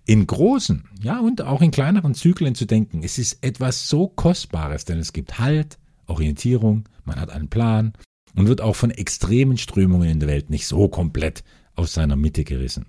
In 0.06 0.26
großen, 0.26 0.88
ja 1.02 1.20
und 1.20 1.42
auch 1.42 1.62
in 1.62 1.70
kleineren 1.70 2.14
Zyklen 2.14 2.54
zu 2.54 2.66
denken, 2.66 3.02
es 3.02 3.18
ist 3.18 3.44
etwas 3.44 3.88
so 3.88 4.08
Kostbares, 4.08 4.84
denn 4.84 4.98
es 4.98 5.12
gibt 5.12 5.38
Halt, 5.38 5.78
Orientierung, 6.06 6.88
man 7.04 7.20
hat 7.20 7.30
einen 7.30 7.48
Plan 7.48 7.92
und 8.34 8.48
wird 8.48 8.60
auch 8.60 8.76
von 8.76 8.90
extremen 8.90 9.56
Strömungen 9.56 10.08
in 10.08 10.20
der 10.20 10.28
Welt 10.28 10.50
nicht 10.50 10.66
so 10.66 10.88
komplett 10.88 11.44
aus 11.76 11.92
seiner 11.92 12.16
Mitte 12.16 12.44
gerissen. 12.44 12.86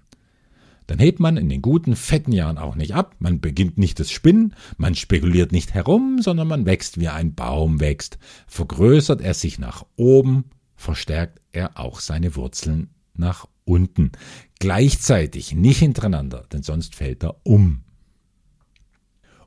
Dann 0.91 0.99
hebt 0.99 1.21
man 1.21 1.37
in 1.37 1.47
den 1.47 1.61
guten, 1.61 1.95
fetten 1.95 2.33
Jahren 2.33 2.57
auch 2.57 2.75
nicht 2.75 2.95
ab, 2.95 3.15
man 3.19 3.39
beginnt 3.39 3.77
nicht 3.77 3.97
das 4.01 4.11
Spinnen, 4.11 4.55
man 4.75 4.93
spekuliert 4.93 5.53
nicht 5.53 5.73
herum, 5.73 6.19
sondern 6.21 6.49
man 6.49 6.65
wächst 6.65 6.99
wie 6.99 7.07
ein 7.07 7.33
Baum 7.33 7.79
wächst. 7.79 8.19
Vergrößert 8.45 9.21
er 9.21 9.33
sich 9.33 9.57
nach 9.57 9.85
oben, 9.95 10.49
verstärkt 10.75 11.39
er 11.53 11.79
auch 11.79 12.01
seine 12.01 12.35
Wurzeln 12.35 12.89
nach 13.13 13.47
unten. 13.63 14.11
Gleichzeitig, 14.59 15.55
nicht 15.55 15.79
hintereinander, 15.79 16.45
denn 16.51 16.61
sonst 16.61 16.93
fällt 16.93 17.23
er 17.23 17.37
um. 17.43 17.85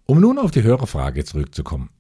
Um 0.07 0.23
nun 0.23 0.39
auf 0.39 0.51
die 0.51 0.63
Hörerfrage 0.63 1.27
zurückzukommen, 1.27 1.91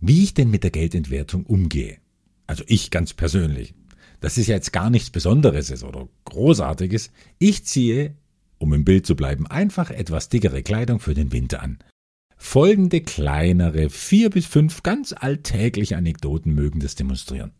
wie 0.00 0.24
ich 0.24 0.32
denn 0.32 0.48
mit 0.48 0.62
der 0.62 0.70
Geldentwertung 0.70 1.44
umgehe. 1.44 1.98
Also 2.46 2.64
ich 2.68 2.90
ganz 2.90 3.12
persönlich. 3.12 3.74
Das 4.20 4.38
ist 4.38 4.46
jetzt 4.46 4.72
gar 4.72 4.88
nichts 4.88 5.10
Besonderes 5.10 5.84
oder 5.84 6.08
Großartiges. 6.24 7.10
Ich 7.38 7.66
ziehe 7.66 8.16
um 8.64 8.72
im 8.72 8.84
Bild 8.84 9.06
zu 9.06 9.14
bleiben, 9.14 9.46
einfach 9.46 9.90
etwas 9.90 10.30
dickere 10.30 10.62
Kleidung 10.62 10.98
für 10.98 11.12
den 11.12 11.32
Winter 11.32 11.62
an. 11.62 11.78
Folgende 12.38 13.02
kleinere, 13.02 13.90
vier 13.90 14.30
bis 14.30 14.46
fünf 14.46 14.82
ganz 14.82 15.12
alltägliche 15.12 15.98
Anekdoten 15.98 16.54
mögen 16.54 16.80
das 16.80 16.94
demonstrieren. 16.94 17.52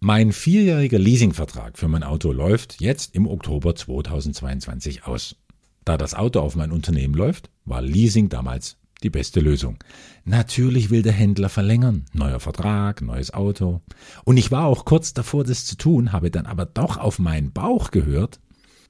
Mein 0.00 0.32
vierjähriger 0.32 0.98
Leasingvertrag 0.98 1.78
für 1.78 1.88
mein 1.88 2.02
Auto 2.02 2.32
läuft 2.32 2.80
jetzt 2.80 3.14
im 3.14 3.26
Oktober 3.26 3.74
2022 3.74 5.04
aus. 5.04 5.36
Da 5.84 5.98
das 5.98 6.14
Auto 6.14 6.40
auf 6.40 6.56
mein 6.56 6.72
Unternehmen 6.72 7.14
läuft, 7.14 7.50
war 7.66 7.82
Leasing 7.82 8.30
damals 8.30 8.78
die 9.02 9.10
beste 9.10 9.40
Lösung. 9.40 9.76
Natürlich 10.24 10.88
will 10.88 11.02
der 11.02 11.12
Händler 11.12 11.50
verlängern. 11.50 12.06
Neuer 12.14 12.40
Vertrag, 12.40 13.02
neues 13.02 13.34
Auto. 13.34 13.82
Und 14.24 14.38
ich 14.38 14.50
war 14.50 14.64
auch 14.64 14.86
kurz 14.86 15.12
davor, 15.12 15.44
das 15.44 15.66
zu 15.66 15.76
tun, 15.76 16.12
habe 16.12 16.30
dann 16.30 16.46
aber 16.46 16.64
doch 16.64 16.96
auf 16.96 17.18
meinen 17.18 17.52
Bauch 17.52 17.90
gehört 17.90 18.40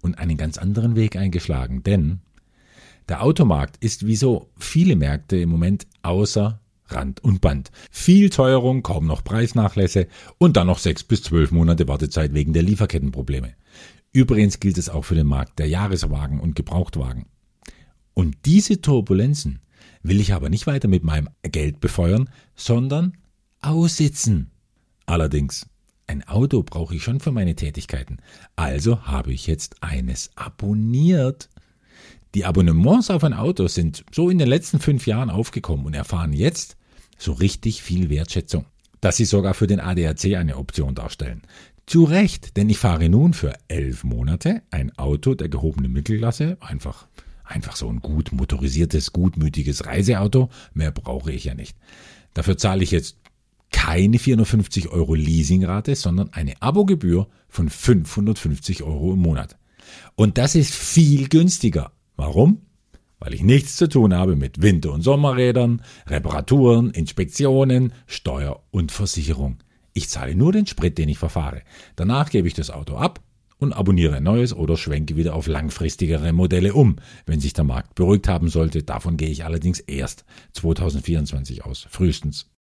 und 0.04 0.18
einen 0.18 0.36
ganz 0.36 0.58
anderen 0.58 0.94
Weg 0.94 1.16
eingeschlagen, 1.16 1.82
denn 1.82 2.20
der 3.08 3.22
Automarkt 3.22 3.82
ist 3.82 4.06
wie 4.06 4.16
so 4.16 4.50
viele 4.56 4.96
Märkte 4.96 5.38
im 5.38 5.48
Moment 5.48 5.86
außer 6.02 6.60
Rand 6.86 7.24
und 7.24 7.40
Band. 7.40 7.70
Viel 7.90 8.30
Teuerung, 8.30 8.82
kaum 8.82 9.06
noch 9.06 9.24
Preisnachlässe 9.24 10.06
und 10.38 10.56
dann 10.56 10.66
noch 10.66 10.78
sechs 10.78 11.02
bis 11.02 11.22
zwölf 11.22 11.50
Monate 11.50 11.88
Wartezeit 11.88 12.34
wegen 12.34 12.52
der 12.52 12.62
Lieferkettenprobleme. 12.62 13.54
Übrigens 14.12 14.60
gilt 14.60 14.78
es 14.78 14.90
auch 14.90 15.04
für 15.04 15.14
den 15.14 15.26
Markt 15.26 15.58
der 15.58 15.68
Jahreswagen 15.68 16.38
und 16.38 16.54
Gebrauchtwagen. 16.54 17.26
Und 18.12 18.36
diese 18.44 18.80
Turbulenzen 18.80 19.60
will 20.02 20.20
ich 20.20 20.34
aber 20.34 20.50
nicht 20.50 20.66
weiter 20.66 20.88
mit 20.88 21.02
meinem 21.02 21.30
Geld 21.42 21.80
befeuern, 21.80 22.30
sondern 22.54 23.16
aussitzen. 23.60 24.50
Allerdings 25.06 25.66
ein 26.06 26.26
Auto 26.28 26.62
brauche 26.62 26.94
ich 26.94 27.02
schon 27.02 27.20
für 27.20 27.32
meine 27.32 27.54
Tätigkeiten. 27.54 28.18
Also 28.56 29.02
habe 29.02 29.32
ich 29.32 29.46
jetzt 29.46 29.82
eines 29.82 30.30
abonniert. 30.36 31.48
Die 32.34 32.44
Abonnements 32.44 33.10
auf 33.10 33.24
ein 33.24 33.32
Auto 33.32 33.68
sind 33.68 34.04
so 34.12 34.28
in 34.28 34.38
den 34.38 34.48
letzten 34.48 34.80
fünf 34.80 35.06
Jahren 35.06 35.30
aufgekommen 35.30 35.86
und 35.86 35.94
erfahren 35.94 36.32
jetzt 36.32 36.76
so 37.16 37.32
richtig 37.32 37.82
viel 37.82 38.10
Wertschätzung, 38.10 38.66
dass 39.00 39.16
sie 39.16 39.24
sogar 39.24 39.54
für 39.54 39.66
den 39.66 39.80
ADAC 39.80 40.34
eine 40.36 40.56
Option 40.56 40.94
darstellen. 40.94 41.42
Zu 41.86 42.04
Recht, 42.04 42.56
denn 42.56 42.70
ich 42.70 42.78
fahre 42.78 43.08
nun 43.08 43.34
für 43.34 43.52
elf 43.68 44.04
Monate 44.04 44.62
ein 44.70 44.96
Auto 44.98 45.34
der 45.34 45.48
gehobenen 45.48 45.92
Mittelklasse, 45.92 46.56
einfach, 46.60 47.06
einfach 47.44 47.76
so 47.76 47.88
ein 47.88 48.00
gut 48.00 48.32
motorisiertes, 48.32 49.12
gutmütiges 49.12 49.84
Reiseauto, 49.84 50.48
mehr 50.72 50.92
brauche 50.92 51.30
ich 51.30 51.44
ja 51.44 51.54
nicht. 51.54 51.76
Dafür 52.32 52.56
zahle 52.56 52.82
ich 52.82 52.90
jetzt 52.90 53.18
keine 53.74 54.20
450 54.20 54.90
Euro 54.90 55.14
Leasingrate, 55.14 55.96
sondern 55.96 56.32
eine 56.32 56.62
Abogebühr 56.62 57.26
von 57.48 57.68
550 57.68 58.84
Euro 58.84 59.14
im 59.14 59.18
Monat. 59.18 59.58
Und 60.14 60.38
das 60.38 60.54
ist 60.54 60.72
viel 60.72 61.28
günstiger. 61.28 61.90
Warum? 62.14 62.62
Weil 63.18 63.34
ich 63.34 63.42
nichts 63.42 63.74
zu 63.74 63.88
tun 63.88 64.14
habe 64.14 64.36
mit 64.36 64.62
Winter- 64.62 64.92
und 64.92 65.02
Sommerrädern, 65.02 65.82
Reparaturen, 66.06 66.92
Inspektionen, 66.92 67.92
Steuer 68.06 68.62
und 68.70 68.92
Versicherung. 68.92 69.58
Ich 69.92 70.08
zahle 70.08 70.36
nur 70.36 70.52
den 70.52 70.66
Sprit, 70.66 70.96
den 70.96 71.08
ich 71.08 71.18
verfahre. 71.18 71.62
Danach 71.96 72.30
gebe 72.30 72.46
ich 72.46 72.54
das 72.54 72.70
Auto 72.70 72.94
ab 72.94 73.22
und 73.58 73.72
abonniere 73.72 74.16
ein 74.16 74.22
neues 74.22 74.54
oder 74.54 74.76
schwenke 74.76 75.16
wieder 75.16 75.34
auf 75.34 75.48
langfristigere 75.48 76.32
Modelle 76.32 76.74
um, 76.74 76.96
wenn 77.26 77.40
sich 77.40 77.54
der 77.54 77.64
Markt 77.64 77.96
beruhigt 77.96 78.28
haben 78.28 78.48
sollte. 78.48 78.84
Davon 78.84 79.16
gehe 79.16 79.30
ich 79.30 79.44
allerdings 79.44 79.80
erst 79.80 80.24
2024 80.52 81.64
aus, 81.64 81.88
frühestens. 81.90 82.53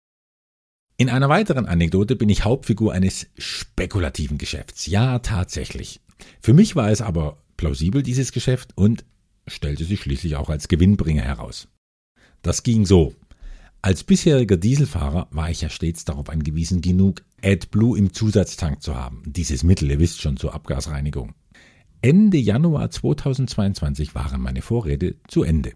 In 1.01 1.09
einer 1.09 1.29
weiteren 1.29 1.65
Anekdote 1.65 2.15
bin 2.15 2.29
ich 2.29 2.45
Hauptfigur 2.45 2.93
eines 2.93 3.25
spekulativen 3.35 4.37
Geschäfts. 4.37 4.85
Ja, 4.85 5.17
tatsächlich. 5.17 5.99
Für 6.39 6.53
mich 6.53 6.75
war 6.75 6.91
es 6.91 7.01
aber 7.01 7.41
plausibel, 7.57 8.03
dieses 8.03 8.31
Geschäft, 8.31 8.77
und 8.77 9.03
stellte 9.47 9.83
sich 9.83 10.01
schließlich 10.01 10.35
auch 10.35 10.51
als 10.51 10.67
Gewinnbringer 10.67 11.23
heraus. 11.23 11.69
Das 12.43 12.61
ging 12.61 12.85
so. 12.85 13.15
Als 13.81 14.03
bisheriger 14.03 14.57
Dieselfahrer 14.57 15.27
war 15.31 15.49
ich 15.49 15.61
ja 15.61 15.69
stets 15.69 16.05
darauf 16.05 16.29
angewiesen, 16.29 16.81
genug 16.81 17.23
AdBlue 17.43 17.97
im 17.97 18.13
Zusatztank 18.13 18.83
zu 18.83 18.95
haben. 18.95 19.23
Dieses 19.25 19.63
Mittel, 19.63 19.89
ihr 19.89 19.97
wisst 19.97 20.21
schon, 20.21 20.37
zur 20.37 20.53
Abgasreinigung. 20.53 21.33
Ende 22.03 22.37
Januar 22.37 22.91
2022 22.91 24.13
waren 24.13 24.39
meine 24.39 24.61
Vorräte 24.61 25.15
zu 25.27 25.41
Ende. 25.41 25.71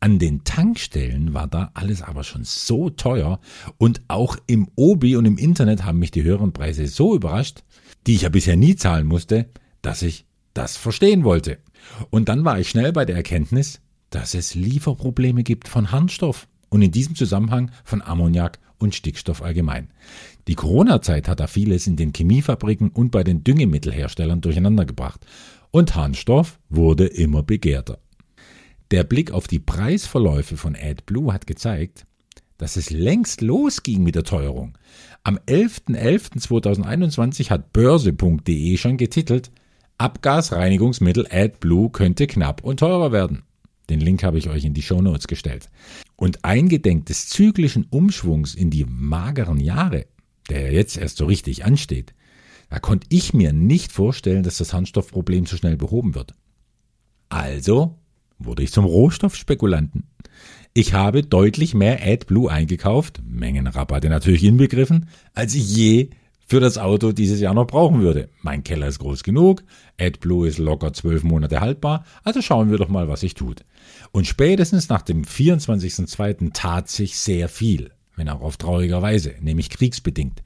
An 0.00 0.18
den 0.18 0.44
Tankstellen 0.44 1.32
war 1.32 1.46
da 1.46 1.70
alles 1.74 2.02
aber 2.02 2.22
schon 2.22 2.44
so 2.44 2.90
teuer 2.90 3.40
und 3.78 4.02
auch 4.08 4.36
im 4.46 4.68
Obi 4.76 5.16
und 5.16 5.24
im 5.24 5.38
Internet 5.38 5.84
haben 5.84 5.98
mich 5.98 6.10
die 6.10 6.22
höheren 6.22 6.52
Preise 6.52 6.86
so 6.86 7.14
überrascht, 7.14 7.64
die 8.06 8.14
ich 8.14 8.22
ja 8.22 8.28
bisher 8.28 8.56
nie 8.56 8.76
zahlen 8.76 9.06
musste, 9.06 9.48
dass 9.82 10.02
ich 10.02 10.26
das 10.54 10.76
verstehen 10.76 11.24
wollte. 11.24 11.58
Und 12.10 12.28
dann 12.28 12.44
war 12.44 12.58
ich 12.58 12.68
schnell 12.68 12.92
bei 12.92 13.04
der 13.04 13.16
Erkenntnis, 13.16 13.80
dass 14.10 14.34
es 14.34 14.54
Lieferprobleme 14.54 15.42
gibt 15.42 15.68
von 15.68 15.90
Harnstoff 15.90 16.46
und 16.68 16.82
in 16.82 16.92
diesem 16.92 17.14
Zusammenhang 17.14 17.70
von 17.84 18.02
Ammoniak 18.02 18.58
und 18.78 18.94
Stickstoff 18.94 19.42
allgemein. 19.42 19.88
Die 20.46 20.54
Corona-Zeit 20.54 21.28
hat 21.28 21.40
da 21.40 21.46
vieles 21.46 21.86
in 21.86 21.96
den 21.96 22.12
Chemiefabriken 22.12 22.90
und 22.90 23.10
bei 23.10 23.24
den 23.24 23.44
Düngemittelherstellern 23.44 24.40
durcheinander 24.40 24.84
gebracht 24.84 25.24
und 25.70 25.94
Harnstoff 25.94 26.58
wurde 26.68 27.06
immer 27.06 27.42
begehrter. 27.42 27.98
Der 28.90 29.04
Blick 29.04 29.32
auf 29.32 29.48
die 29.48 29.58
Preisverläufe 29.58 30.56
von 30.56 30.76
AdBlue 30.76 31.32
hat 31.32 31.46
gezeigt, 31.46 32.06
dass 32.56 32.76
es 32.76 32.90
längst 32.90 33.40
losging 33.40 34.02
mit 34.02 34.14
der 34.14 34.24
Teuerung. 34.24 34.78
Am 35.24 35.38
11.11.2021 35.38 37.50
hat 37.50 37.72
börse.de 37.72 38.76
schon 38.76 38.96
getitelt, 38.96 39.50
Abgasreinigungsmittel 39.98 41.26
AdBlue 41.30 41.90
könnte 41.90 42.26
knapp 42.26 42.62
und 42.62 42.80
teurer 42.80 43.12
werden. 43.12 43.42
Den 43.88 44.00
Link 44.00 44.22
habe 44.22 44.38
ich 44.38 44.48
euch 44.48 44.64
in 44.64 44.74
die 44.74 44.82
Show 44.82 45.00
Notes 45.00 45.26
gestellt. 45.26 45.70
Und 46.16 46.44
eingedenk 46.44 47.06
des 47.06 47.28
zyklischen 47.28 47.86
Umschwungs 47.90 48.54
in 48.54 48.70
die 48.70 48.84
mageren 48.84 49.60
Jahre, 49.60 50.06
der 50.48 50.72
jetzt 50.72 50.96
erst 50.96 51.18
so 51.18 51.26
richtig 51.26 51.64
ansteht, 51.64 52.14
da 52.68 52.78
konnte 52.78 53.06
ich 53.10 53.32
mir 53.32 53.52
nicht 53.52 53.92
vorstellen, 53.92 54.42
dass 54.42 54.58
das 54.58 54.72
Harnstoffproblem 54.72 55.46
so 55.46 55.56
schnell 55.56 55.76
behoben 55.76 56.14
wird. 56.14 56.34
Also 57.28 57.98
wurde 58.38 58.62
ich 58.62 58.72
zum 58.72 58.84
Rohstoffspekulanten. 58.84 60.04
Ich 60.74 60.92
habe 60.92 61.22
deutlich 61.22 61.74
mehr 61.74 62.00
AdBlue 62.06 62.50
eingekauft, 62.50 63.22
Mengenrabatte 63.26 64.10
natürlich 64.10 64.44
inbegriffen, 64.44 65.08
als 65.32 65.54
ich 65.54 65.74
je 65.74 66.10
für 66.46 66.60
das 66.60 66.78
Auto 66.78 67.12
dieses 67.12 67.40
Jahr 67.40 67.54
noch 67.54 67.66
brauchen 67.66 68.00
würde. 68.00 68.28
Mein 68.42 68.62
Keller 68.62 68.86
ist 68.86 69.00
groß 69.00 69.22
genug, 69.22 69.64
AdBlue 69.98 70.48
ist 70.48 70.58
locker 70.58 70.92
zwölf 70.92 71.24
Monate 71.24 71.60
haltbar, 71.60 72.04
also 72.22 72.40
schauen 72.40 72.70
wir 72.70 72.78
doch 72.78 72.88
mal, 72.88 73.08
was 73.08 73.20
sich 73.20 73.34
tut. 73.34 73.64
Und 74.12 74.26
spätestens 74.26 74.88
nach 74.88 75.02
dem 75.02 75.24
24.02. 75.24 76.52
tat 76.52 76.88
sich 76.88 77.16
sehr 77.16 77.48
viel, 77.48 77.90
wenn 78.14 78.28
auch 78.28 78.42
auf 78.42 78.56
trauriger 78.56 79.02
Weise, 79.02 79.34
nämlich 79.40 79.70
kriegsbedingt. 79.70 80.45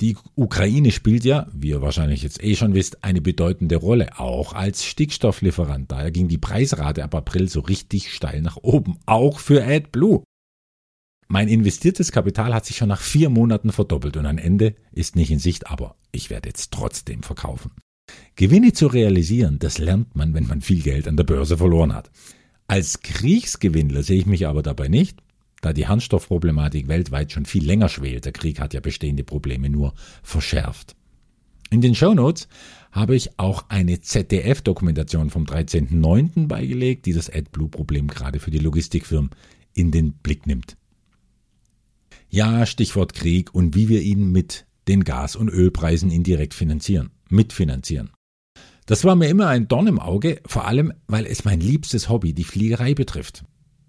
Die 0.00 0.16
Ukraine 0.34 0.92
spielt 0.92 1.24
ja, 1.24 1.46
wie 1.52 1.70
ihr 1.70 1.80
wahrscheinlich 1.80 2.22
jetzt 2.22 2.42
eh 2.42 2.54
schon 2.54 2.74
wisst, 2.74 3.02
eine 3.02 3.22
bedeutende 3.22 3.76
Rolle, 3.76 4.18
auch 4.18 4.52
als 4.52 4.84
Stickstofflieferant. 4.84 5.90
Daher 5.90 6.10
ging 6.10 6.28
die 6.28 6.38
Preisrate 6.38 7.02
ab 7.02 7.14
April 7.14 7.48
so 7.48 7.60
richtig 7.60 8.12
steil 8.12 8.42
nach 8.42 8.58
oben, 8.58 8.98
auch 9.06 9.38
für 9.38 9.64
AdBlue. 9.64 10.22
Mein 11.28 11.48
investiertes 11.48 12.12
Kapital 12.12 12.54
hat 12.54 12.66
sich 12.66 12.76
schon 12.76 12.88
nach 12.88 13.00
vier 13.00 13.30
Monaten 13.30 13.72
verdoppelt 13.72 14.16
und 14.16 14.26
ein 14.26 14.38
Ende 14.38 14.76
ist 14.92 15.16
nicht 15.16 15.30
in 15.30 15.38
Sicht, 15.38 15.66
aber 15.68 15.96
ich 16.12 16.30
werde 16.30 16.50
jetzt 16.50 16.72
trotzdem 16.72 17.22
verkaufen. 17.22 17.72
Gewinne 18.36 18.72
zu 18.72 18.86
realisieren, 18.86 19.58
das 19.58 19.78
lernt 19.78 20.14
man, 20.14 20.34
wenn 20.34 20.46
man 20.46 20.60
viel 20.60 20.82
Geld 20.82 21.08
an 21.08 21.16
der 21.16 21.24
Börse 21.24 21.56
verloren 21.56 21.94
hat. 21.94 22.10
Als 22.68 23.00
Kriegsgewinnler 23.00 24.02
sehe 24.02 24.18
ich 24.18 24.26
mich 24.26 24.46
aber 24.46 24.62
dabei 24.62 24.88
nicht, 24.88 25.20
da 25.60 25.72
die 25.72 25.86
Harnstoffproblematik 25.86 26.88
weltweit 26.88 27.32
schon 27.32 27.46
viel 27.46 27.64
länger 27.64 27.88
schwelt. 27.88 28.24
Der 28.24 28.32
Krieg 28.32 28.60
hat 28.60 28.74
ja 28.74 28.80
bestehende 28.80 29.24
Probleme 29.24 29.68
nur 29.68 29.94
verschärft. 30.22 30.96
In 31.70 31.80
den 31.80 31.94
Show 31.94 32.14
Notes 32.14 32.48
habe 32.92 33.16
ich 33.16 33.38
auch 33.38 33.64
eine 33.68 34.00
ZDF-Dokumentation 34.00 35.30
vom 35.30 35.44
13.09. 35.44 36.46
beigelegt, 36.46 37.06
die 37.06 37.12
das 37.12 37.28
AdBlue-Problem 37.28 38.08
gerade 38.08 38.38
für 38.38 38.50
die 38.50 38.58
Logistikfirmen 38.58 39.30
in 39.74 39.90
den 39.90 40.12
Blick 40.12 40.46
nimmt. 40.46 40.76
Ja, 42.28 42.66
Stichwort 42.66 43.14
Krieg 43.14 43.54
und 43.54 43.74
wie 43.74 43.88
wir 43.88 44.02
ihn 44.02 44.30
mit 44.30 44.66
den 44.88 45.04
Gas- 45.04 45.36
und 45.36 45.48
Ölpreisen 45.48 46.10
indirekt 46.10 46.54
finanzieren, 46.54 47.10
mitfinanzieren. 47.28 48.10
Das 48.86 49.04
war 49.04 49.16
mir 49.16 49.28
immer 49.28 49.48
ein 49.48 49.66
Dorn 49.66 49.88
im 49.88 49.98
Auge, 49.98 50.40
vor 50.46 50.66
allem 50.66 50.92
weil 51.08 51.26
es 51.26 51.44
mein 51.44 51.60
liebstes 51.60 52.08
Hobby, 52.08 52.32
die 52.32 52.44
Fliegerei, 52.44 52.94
betrifft. 52.94 53.42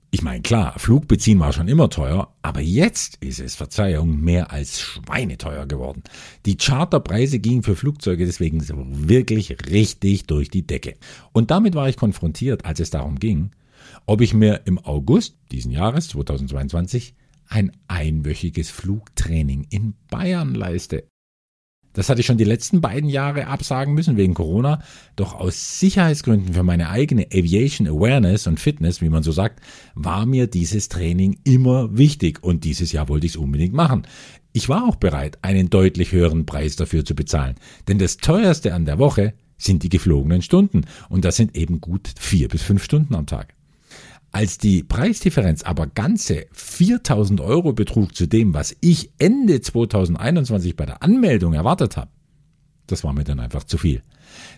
Ich 0.09 0.21
meine, 0.21 0.41
klar, 0.41 0.79
Flugbeziehen 0.79 1.39
war 1.39 1.51
schon 1.51 1.67
immer 1.67 1.89
teuer, 1.89 2.33
aber 2.41 2.61
jetzt 2.61 3.17
ist 3.17 3.41
es, 3.41 3.55
Verzeihung, 3.55 4.21
mehr 4.21 4.51
als 4.51 4.79
schweineteuer 4.79 5.65
geworden. 5.65 6.03
Die 6.45 6.55
Charterpreise 6.55 7.39
gingen 7.39 7.61
für 7.61 7.75
Flugzeuge 7.75 8.25
deswegen 8.25 8.61
so 8.61 8.75
wirklich 8.77 9.57
richtig 9.69 10.25
durch 10.25 10.49
die 10.49 10.65
Decke. 10.65 10.95
Und 11.33 11.51
damit 11.51 11.75
war 11.75 11.89
ich 11.89 11.97
konfrontiert, 11.97 12.63
als 12.63 12.79
es 12.79 12.89
darum 12.89 13.19
ging, 13.19 13.51
ob 14.05 14.21
ich 14.21 14.33
mir 14.33 14.61
im 14.63 14.79
August 14.79 15.35
diesen 15.51 15.71
Jahres 15.71 16.07
2022 16.07 17.13
ein 17.49 17.71
einwöchiges 17.89 18.69
Flugtraining 18.69 19.67
in 19.69 19.95
Bayern 20.09 20.55
leiste. 20.55 21.09
Das 21.97 22.09
hatte 22.09 22.19
ich 22.19 22.27
schon 22.27 22.37
die 22.37 22.43
letzten 22.43 22.79
beiden 22.79 23.09
Jahre 23.09 23.47
absagen 23.47 23.95
müssen 23.95 24.17
wegen 24.17 24.35
Corona, 24.35 24.83
doch 25.15 25.33
aus 25.33 25.79
Sicherheitsgründen 25.79 26.53
für 26.53 26.61
meine 26.61 26.91
eigene 26.91 27.25
Aviation 27.33 27.87
Awareness 27.87 28.45
und 28.45 28.59
Fitness, 28.59 29.01
wie 29.01 29.09
man 29.09 29.23
so 29.23 29.31
sagt, 29.31 29.61
war 29.95 30.27
mir 30.27 30.45
dieses 30.45 30.89
Training 30.89 31.39
immer 31.43 31.97
wichtig 31.97 32.43
und 32.43 32.65
dieses 32.65 32.91
Jahr 32.91 33.09
wollte 33.09 33.25
ich 33.25 33.31
es 33.31 33.35
unbedingt 33.35 33.73
machen. 33.73 34.05
Ich 34.53 34.69
war 34.69 34.87
auch 34.87 34.97
bereit, 34.97 35.39
einen 35.41 35.71
deutlich 35.71 36.11
höheren 36.11 36.45
Preis 36.45 36.75
dafür 36.75 37.03
zu 37.03 37.15
bezahlen, 37.15 37.55
denn 37.87 37.97
das 37.97 38.17
teuerste 38.17 38.75
an 38.75 38.85
der 38.85 38.99
Woche 38.99 39.33
sind 39.57 39.81
die 39.81 39.89
geflogenen 39.89 40.43
Stunden 40.43 40.85
und 41.09 41.25
das 41.25 41.35
sind 41.35 41.57
eben 41.57 41.81
gut 41.81 42.11
vier 42.19 42.47
bis 42.47 42.61
fünf 42.61 42.83
Stunden 42.83 43.15
am 43.15 43.25
Tag. 43.25 43.56
Als 44.37 44.59
die 44.59 44.83
Preisdifferenz 44.83 45.63
aber 45.63 45.87
ganze 45.87 46.45
4000 46.51 47.41
Euro 47.41 47.73
betrug 47.73 48.13
zu 48.13 48.27
dem, 48.27 48.53
was 48.53 48.77
ich 48.81 49.09
Ende 49.17 49.61
2021 49.61 50.75
bei 50.75 50.85
der 50.85 51.01
Anmeldung 51.01 51.55
erwartet 51.55 51.97
habe, 51.97 52.11
das 52.85 53.03
war 53.03 53.13
mir 53.13 53.23
dann 53.23 53.39
einfach 53.39 53.63
zu 53.63 53.79
viel. 53.79 54.03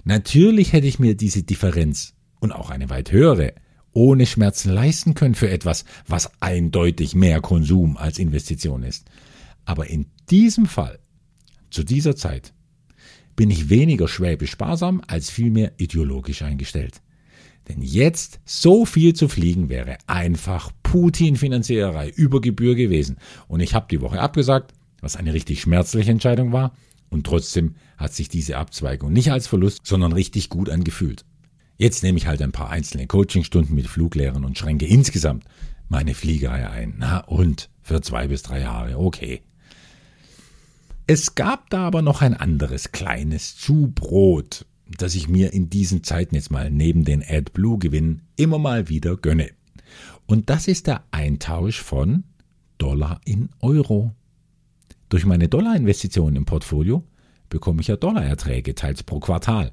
Natürlich 0.03 0.73
hätte 0.73 0.87
ich 0.87 0.99
mir 0.99 1.15
diese 1.15 1.43
Differenz 1.43 2.13
und 2.41 2.51
auch 2.51 2.71
eine 2.71 2.89
weit 2.89 3.13
höhere 3.13 3.53
ohne 3.93 4.25
Schmerzen 4.25 4.69
leisten 4.69 5.13
können 5.13 5.35
für 5.35 5.49
etwas, 5.49 5.85
was 6.05 6.29
eindeutig 6.41 7.15
mehr 7.15 7.39
Konsum 7.39 7.95
als 7.95 8.19
Investition 8.19 8.83
ist. 8.83 9.05
Aber 9.63 9.89
in 9.89 10.07
diesem 10.29 10.65
Fall, 10.65 10.99
zu 11.69 11.85
dieser 11.85 12.17
Zeit, 12.17 12.51
bin 13.37 13.49
ich 13.49 13.69
weniger 13.69 14.09
schwäbisch 14.09 14.51
sparsam 14.51 15.01
als 15.07 15.29
vielmehr 15.29 15.71
ideologisch 15.77 16.41
eingestellt. 16.41 17.01
Denn 17.69 17.81
jetzt 17.81 18.39
so 18.45 18.85
viel 18.85 19.13
zu 19.13 19.27
fliegen 19.27 19.69
wäre 19.69 19.97
einfach 20.07 20.71
Putin-Finanziererei 20.83 22.09
über 22.09 22.41
Gebühr 22.41 22.75
gewesen. 22.75 23.17
Und 23.47 23.59
ich 23.59 23.75
habe 23.75 23.85
die 23.89 24.01
Woche 24.01 24.19
abgesagt, 24.19 24.73
was 25.01 25.15
eine 25.15 25.33
richtig 25.33 25.61
schmerzliche 25.61 26.11
Entscheidung 26.11 26.51
war. 26.51 26.73
Und 27.09 27.25
trotzdem 27.25 27.75
hat 27.97 28.13
sich 28.13 28.27
diese 28.27 28.57
Abzweigung 28.57 29.13
nicht 29.13 29.31
als 29.31 29.47
Verlust, 29.47 29.85
sondern 29.85 30.13
richtig 30.13 30.49
gut 30.49 30.69
angefühlt. 30.69 31.25
Jetzt 31.77 32.03
nehme 32.03 32.17
ich 32.17 32.27
halt 32.27 32.41
ein 32.41 32.51
paar 32.51 32.69
einzelne 32.69 33.07
Coachingstunden 33.07 33.75
mit 33.75 33.87
Fluglehrern 33.87 34.43
und 34.45 34.57
schränke 34.57 34.85
insgesamt 34.85 35.45
meine 35.87 36.13
Fliegerei 36.13 36.69
ein. 36.69 36.95
Na 36.97 37.19
und 37.19 37.69
für 37.81 38.01
zwei 38.01 38.27
bis 38.27 38.43
drei 38.43 38.61
Jahre, 38.61 38.97
okay. 38.97 39.41
Es 41.07 41.35
gab 41.35 41.69
da 41.69 41.87
aber 41.87 42.01
noch 42.01 42.21
ein 42.21 42.35
anderes 42.35 42.91
kleines 42.91 43.57
Zubrot, 43.57 44.65
das 44.97 45.15
ich 45.15 45.29
mir 45.29 45.53
in 45.53 45.69
diesen 45.69 46.03
Zeiten 46.03 46.35
jetzt 46.35 46.51
mal 46.51 46.69
neben 46.71 47.05
den 47.05 47.23
AdBlue-Gewinnen 47.23 48.23
immer 48.35 48.59
mal 48.59 48.89
wieder 48.89 49.15
gönne. 49.17 49.49
Und 50.25 50.49
das 50.49 50.67
ist 50.67 50.87
der 50.87 51.03
Eintausch 51.11 51.81
von 51.81 52.23
Dollar 52.77 53.21
in 53.25 53.49
Euro. 53.61 54.11
Durch 55.09 55.25
meine 55.25 55.47
Dollarinvestitionen 55.47 56.35
im 56.35 56.45
Portfolio 56.45 57.03
bekomme 57.49 57.81
ich 57.81 57.87
ja 57.87 57.95
Dollarerträge, 57.95 58.75
teils 58.75 59.03
pro 59.03 59.19
Quartal. 59.19 59.71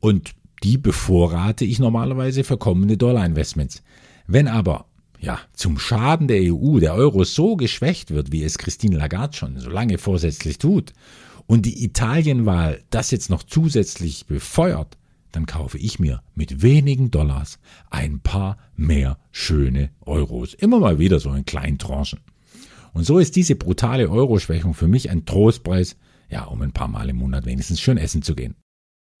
Und 0.00 0.34
die 0.62 0.78
bevorrate 0.78 1.64
ich 1.64 1.78
normalerweise 1.78 2.44
für 2.44 2.56
kommende 2.56 2.96
Dollarinvestments. 2.96 3.82
Wenn 4.26 4.48
aber 4.48 4.86
ja, 5.20 5.40
zum 5.54 5.78
Schaden 5.78 6.28
der 6.28 6.40
EU 6.52 6.78
der 6.78 6.94
Euro 6.94 7.24
so 7.24 7.56
geschwächt 7.56 8.10
wird, 8.10 8.32
wie 8.32 8.44
es 8.44 8.58
Christine 8.58 8.96
Lagarde 8.96 9.36
schon 9.36 9.58
so 9.58 9.70
lange 9.70 9.98
vorsätzlich 9.98 10.58
tut, 10.58 10.92
und 11.46 11.66
die 11.66 11.84
Italienwahl 11.84 12.82
das 12.90 13.10
jetzt 13.10 13.30
noch 13.30 13.42
zusätzlich 13.42 14.26
befeuert, 14.26 14.96
dann 15.32 15.46
kaufe 15.46 15.78
ich 15.78 15.98
mir 15.98 16.22
mit 16.34 16.62
wenigen 16.62 17.10
Dollars 17.10 17.58
ein 17.90 18.20
paar 18.20 18.56
mehr 18.74 19.18
schöne 19.30 19.90
Euros. 20.00 20.54
Immer 20.54 20.80
mal 20.80 20.98
wieder 20.98 21.20
so 21.20 21.32
in 21.34 21.44
kleinen 21.44 21.78
Tranchen. 21.78 22.20
Und 22.92 23.04
so 23.04 23.18
ist 23.18 23.36
diese 23.36 23.56
brutale 23.56 24.08
Euroschwächung 24.08 24.72
für 24.72 24.88
mich 24.88 25.10
ein 25.10 25.26
Trostpreis, 25.26 25.96
ja, 26.30 26.44
um 26.44 26.62
ein 26.62 26.72
paar 26.72 26.88
Mal 26.88 27.10
im 27.10 27.16
Monat 27.16 27.44
wenigstens 27.44 27.80
schön 27.80 27.98
essen 27.98 28.22
zu 28.22 28.34
gehen. 28.34 28.54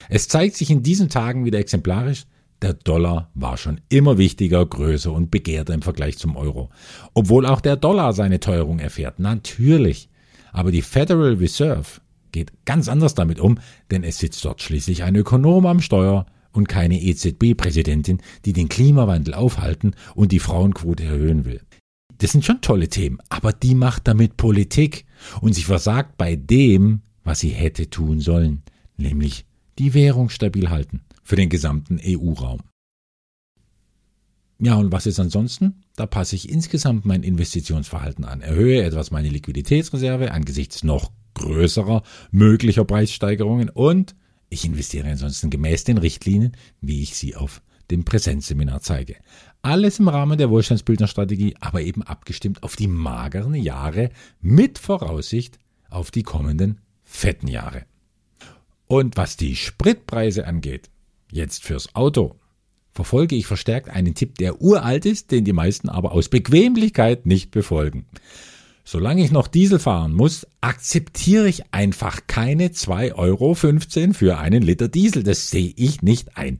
Es 0.08 0.28
zeigt 0.28 0.56
sich 0.56 0.70
in 0.70 0.82
diesen 0.82 1.08
Tagen 1.08 1.44
wieder 1.44 1.58
exemplarisch, 1.58 2.24
der 2.62 2.72
Dollar 2.72 3.30
war 3.34 3.58
schon 3.58 3.82
immer 3.90 4.16
wichtiger, 4.16 4.64
größer 4.64 5.12
und 5.12 5.30
begehrter 5.30 5.74
im 5.74 5.82
Vergleich 5.82 6.16
zum 6.16 6.36
Euro. 6.36 6.70
Obwohl 7.12 7.44
auch 7.44 7.60
der 7.60 7.76
Dollar 7.76 8.14
seine 8.14 8.40
Teuerung 8.40 8.78
erfährt, 8.78 9.18
natürlich. 9.18 10.08
Aber 10.52 10.70
die 10.70 10.80
Federal 10.80 11.34
Reserve 11.34 12.00
geht 12.36 12.52
ganz 12.66 12.88
anders 12.88 13.14
damit 13.14 13.40
um, 13.40 13.58
denn 13.90 14.04
es 14.04 14.18
sitzt 14.18 14.44
dort 14.44 14.60
schließlich 14.60 15.04
ein 15.04 15.16
Ökonom 15.16 15.64
am 15.64 15.80
Steuer 15.80 16.26
und 16.52 16.68
keine 16.68 17.00
EZB-Präsidentin, 17.00 18.18
die 18.44 18.52
den 18.52 18.68
Klimawandel 18.68 19.32
aufhalten 19.32 19.94
und 20.14 20.32
die 20.32 20.38
Frauenquote 20.38 21.04
erhöhen 21.04 21.46
will. 21.46 21.62
Das 22.18 22.32
sind 22.32 22.44
schon 22.44 22.60
tolle 22.60 22.88
Themen, 22.88 23.18
aber 23.30 23.54
die 23.54 23.74
macht 23.74 24.06
damit 24.06 24.36
Politik 24.36 25.06
und 25.40 25.54
sie 25.54 25.62
versagt 25.62 26.18
bei 26.18 26.36
dem, 26.36 27.00
was 27.24 27.40
sie 27.40 27.48
hätte 27.48 27.88
tun 27.88 28.20
sollen, 28.20 28.62
nämlich 28.98 29.46
die 29.78 29.94
Währung 29.94 30.28
stabil 30.28 30.68
halten 30.68 31.00
für 31.22 31.36
den 31.36 31.48
gesamten 31.48 31.98
EU-Raum. 32.04 32.60
Ja, 34.58 34.74
und 34.74 34.92
was 34.92 35.06
ist 35.06 35.20
ansonsten? 35.20 35.82
Da 35.96 36.04
passe 36.06 36.36
ich 36.36 36.50
insgesamt 36.50 37.06
mein 37.06 37.22
Investitionsverhalten 37.22 38.26
an, 38.26 38.42
erhöhe 38.42 38.82
etwas 38.82 39.10
meine 39.10 39.30
Liquiditätsreserve 39.30 40.32
angesichts 40.32 40.84
noch 40.84 41.10
größerer 41.36 42.02
möglicher 42.30 42.84
Preissteigerungen 42.84 43.70
und 43.70 44.14
ich 44.48 44.64
investiere 44.64 45.08
ansonsten 45.08 45.50
gemäß 45.50 45.84
den 45.84 45.98
Richtlinien, 45.98 46.56
wie 46.80 47.02
ich 47.02 47.16
sie 47.16 47.36
auf 47.36 47.62
dem 47.90 48.04
Präsenzseminar 48.04 48.80
zeige. 48.80 49.16
Alles 49.62 49.98
im 49.98 50.08
Rahmen 50.08 50.38
der 50.38 50.50
Wohlstandsbildnerstrategie, 50.50 51.56
aber 51.60 51.82
eben 51.82 52.02
abgestimmt 52.02 52.62
auf 52.62 52.76
die 52.76 52.88
mageren 52.88 53.54
Jahre 53.54 54.10
mit 54.40 54.78
Voraussicht 54.78 55.58
auf 55.90 56.10
die 56.10 56.22
kommenden 56.22 56.80
fetten 57.02 57.48
Jahre. 57.48 57.84
Und 58.86 59.16
was 59.16 59.36
die 59.36 59.56
Spritpreise 59.56 60.46
angeht, 60.46 60.90
jetzt 61.30 61.64
fürs 61.64 61.94
Auto, 61.94 62.36
verfolge 62.92 63.36
ich 63.36 63.46
verstärkt 63.46 63.88
einen 63.88 64.14
Tipp, 64.14 64.36
der 64.38 64.60
uralt 64.60 65.04
ist, 65.04 65.30
den 65.30 65.44
die 65.44 65.52
meisten 65.52 65.88
aber 65.88 66.12
aus 66.12 66.28
Bequemlichkeit 66.28 67.26
nicht 67.26 67.50
befolgen. 67.50 68.06
Solange 68.88 69.24
ich 69.24 69.32
noch 69.32 69.48
Diesel 69.48 69.80
fahren 69.80 70.12
muss, 70.12 70.46
akzeptiere 70.60 71.48
ich 71.48 71.74
einfach 71.74 72.28
keine 72.28 72.68
2,15 72.68 73.14
Euro 73.16 73.54
für 74.14 74.38
einen 74.38 74.62
Liter 74.62 74.86
Diesel. 74.86 75.24
Das 75.24 75.50
sehe 75.50 75.72
ich 75.74 76.02
nicht 76.02 76.36
ein. 76.38 76.58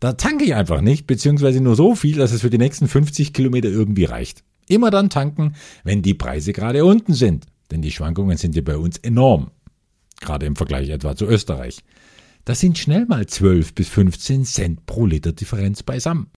Da 0.00 0.14
tanke 0.14 0.44
ich 0.44 0.54
einfach 0.54 0.80
nicht, 0.80 1.06
beziehungsweise 1.06 1.60
nur 1.60 1.76
so 1.76 1.94
viel, 1.94 2.16
dass 2.16 2.32
es 2.32 2.40
für 2.40 2.48
die 2.48 2.56
nächsten 2.56 2.88
50 2.88 3.34
Kilometer 3.34 3.68
irgendwie 3.68 4.06
reicht. 4.06 4.42
Immer 4.68 4.90
dann 4.90 5.10
tanken, 5.10 5.54
wenn 5.84 6.00
die 6.00 6.14
Preise 6.14 6.54
gerade 6.54 6.82
unten 6.82 7.12
sind. 7.12 7.44
Denn 7.70 7.82
die 7.82 7.92
Schwankungen 7.92 8.38
sind 8.38 8.56
ja 8.56 8.62
bei 8.62 8.78
uns 8.78 8.96
enorm. 8.96 9.50
Gerade 10.22 10.46
im 10.46 10.56
Vergleich 10.56 10.88
etwa 10.88 11.14
zu 11.14 11.26
Österreich. 11.26 11.80
Das 12.46 12.58
sind 12.58 12.78
schnell 12.78 13.04
mal 13.04 13.26
12 13.26 13.74
bis 13.74 13.90
15 13.90 14.46
Cent 14.46 14.86
pro 14.86 15.04
Liter 15.04 15.32
Differenz 15.32 15.82
beisammen. 15.82 16.30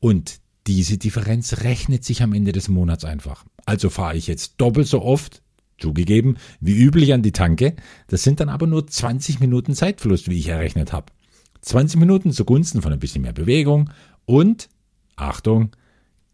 Und 0.00 0.40
diese 0.66 0.98
Differenz 0.98 1.58
rechnet 1.62 2.04
sich 2.04 2.22
am 2.22 2.32
Ende 2.32 2.52
des 2.52 2.68
Monats 2.68 3.04
einfach. 3.04 3.44
Also 3.66 3.90
fahre 3.90 4.16
ich 4.16 4.26
jetzt 4.26 4.54
doppelt 4.58 4.86
so 4.86 5.02
oft, 5.02 5.42
zugegeben, 5.78 6.36
wie 6.60 6.76
üblich 6.76 7.12
an 7.12 7.22
die 7.22 7.32
Tanke. 7.32 7.74
Das 8.06 8.22
sind 8.22 8.40
dann 8.40 8.48
aber 8.48 8.66
nur 8.66 8.86
20 8.86 9.40
Minuten 9.40 9.74
Zeitverlust, 9.74 10.28
wie 10.28 10.38
ich 10.38 10.48
errechnet 10.48 10.92
habe. 10.92 11.06
20 11.62 11.98
Minuten 11.98 12.32
zugunsten 12.32 12.82
von 12.82 12.92
ein 12.92 12.98
bisschen 12.98 13.22
mehr 13.22 13.32
Bewegung 13.32 13.90
und, 14.24 14.68
Achtung, 15.16 15.70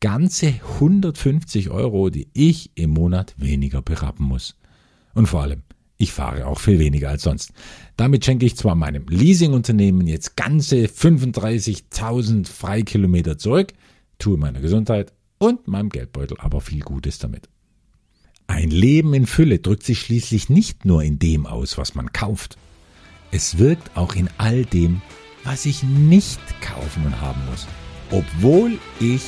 ganze 0.01 0.55
150 0.79 1.71
Euro, 1.71 2.11
die 2.11 2.29
ich 2.33 2.71
im 2.75 2.91
Monat 2.91 3.35
weniger 3.37 3.83
berappen 3.83 4.27
muss. 4.27 4.57
Und 5.15 5.27
vor 5.27 5.43
allem, 5.43 5.63
ich 5.99 6.13
fahre 6.13 6.47
auch 6.47 6.59
viel 6.59 6.79
weniger 6.79 7.11
als 7.11 7.23
sonst. 7.23 7.53
Damit 7.97 8.25
schenke 8.25 8.47
ich 8.47 8.57
zwar 8.57 8.75
meinem 8.75 9.07
Leasingunternehmen 9.09 10.07
jetzt 10.07 10.37
ganze 10.37 10.87
35.000 10.87 12.47
Freikilometer 12.49 13.37
zurück, 13.37 13.75
tue 14.21 14.39
meiner 14.39 14.61
Gesundheit 14.61 15.13
und 15.39 15.67
meinem 15.67 15.89
Geldbeutel 15.89 16.37
aber 16.39 16.61
viel 16.61 16.81
Gutes 16.81 17.19
damit. 17.19 17.49
Ein 18.47 18.71
Leben 18.71 19.15
in 19.15 19.27
Fülle 19.27 19.59
drückt 19.59 19.85
sich 19.85 20.01
schließlich 20.01 20.49
nicht 20.49 20.85
nur 20.85 21.03
in 21.03 21.19
dem 21.19 21.47
aus, 21.47 21.79
was 21.79 21.95
man 21.95 22.13
kauft. 22.13 22.59
Es 23.31 23.59
wirkt 23.59 23.97
auch 23.97 24.15
in 24.15 24.29
all 24.39 24.65
dem, 24.65 25.03
was 25.45 25.67
ich 25.67 25.83
nicht 25.83 26.41
kaufen 26.61 27.07
und 27.07 27.21
haben 27.21 27.41
muss, 27.49 27.67
obwohl 28.11 28.79
ich 28.99 29.23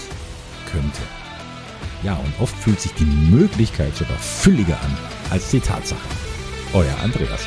könnte. 0.70 1.02
Ja, 2.02 2.16
und 2.16 2.32
oft 2.40 2.56
fühlt 2.56 2.80
sich 2.80 2.92
die 2.94 3.04
Möglichkeit 3.04 3.94
sogar 3.94 4.18
fülliger 4.18 4.78
an 4.80 4.98
als 5.30 5.50
die 5.50 5.60
Tatsache. 5.60 6.00
Euer 6.74 6.98
Andreas. 7.02 7.46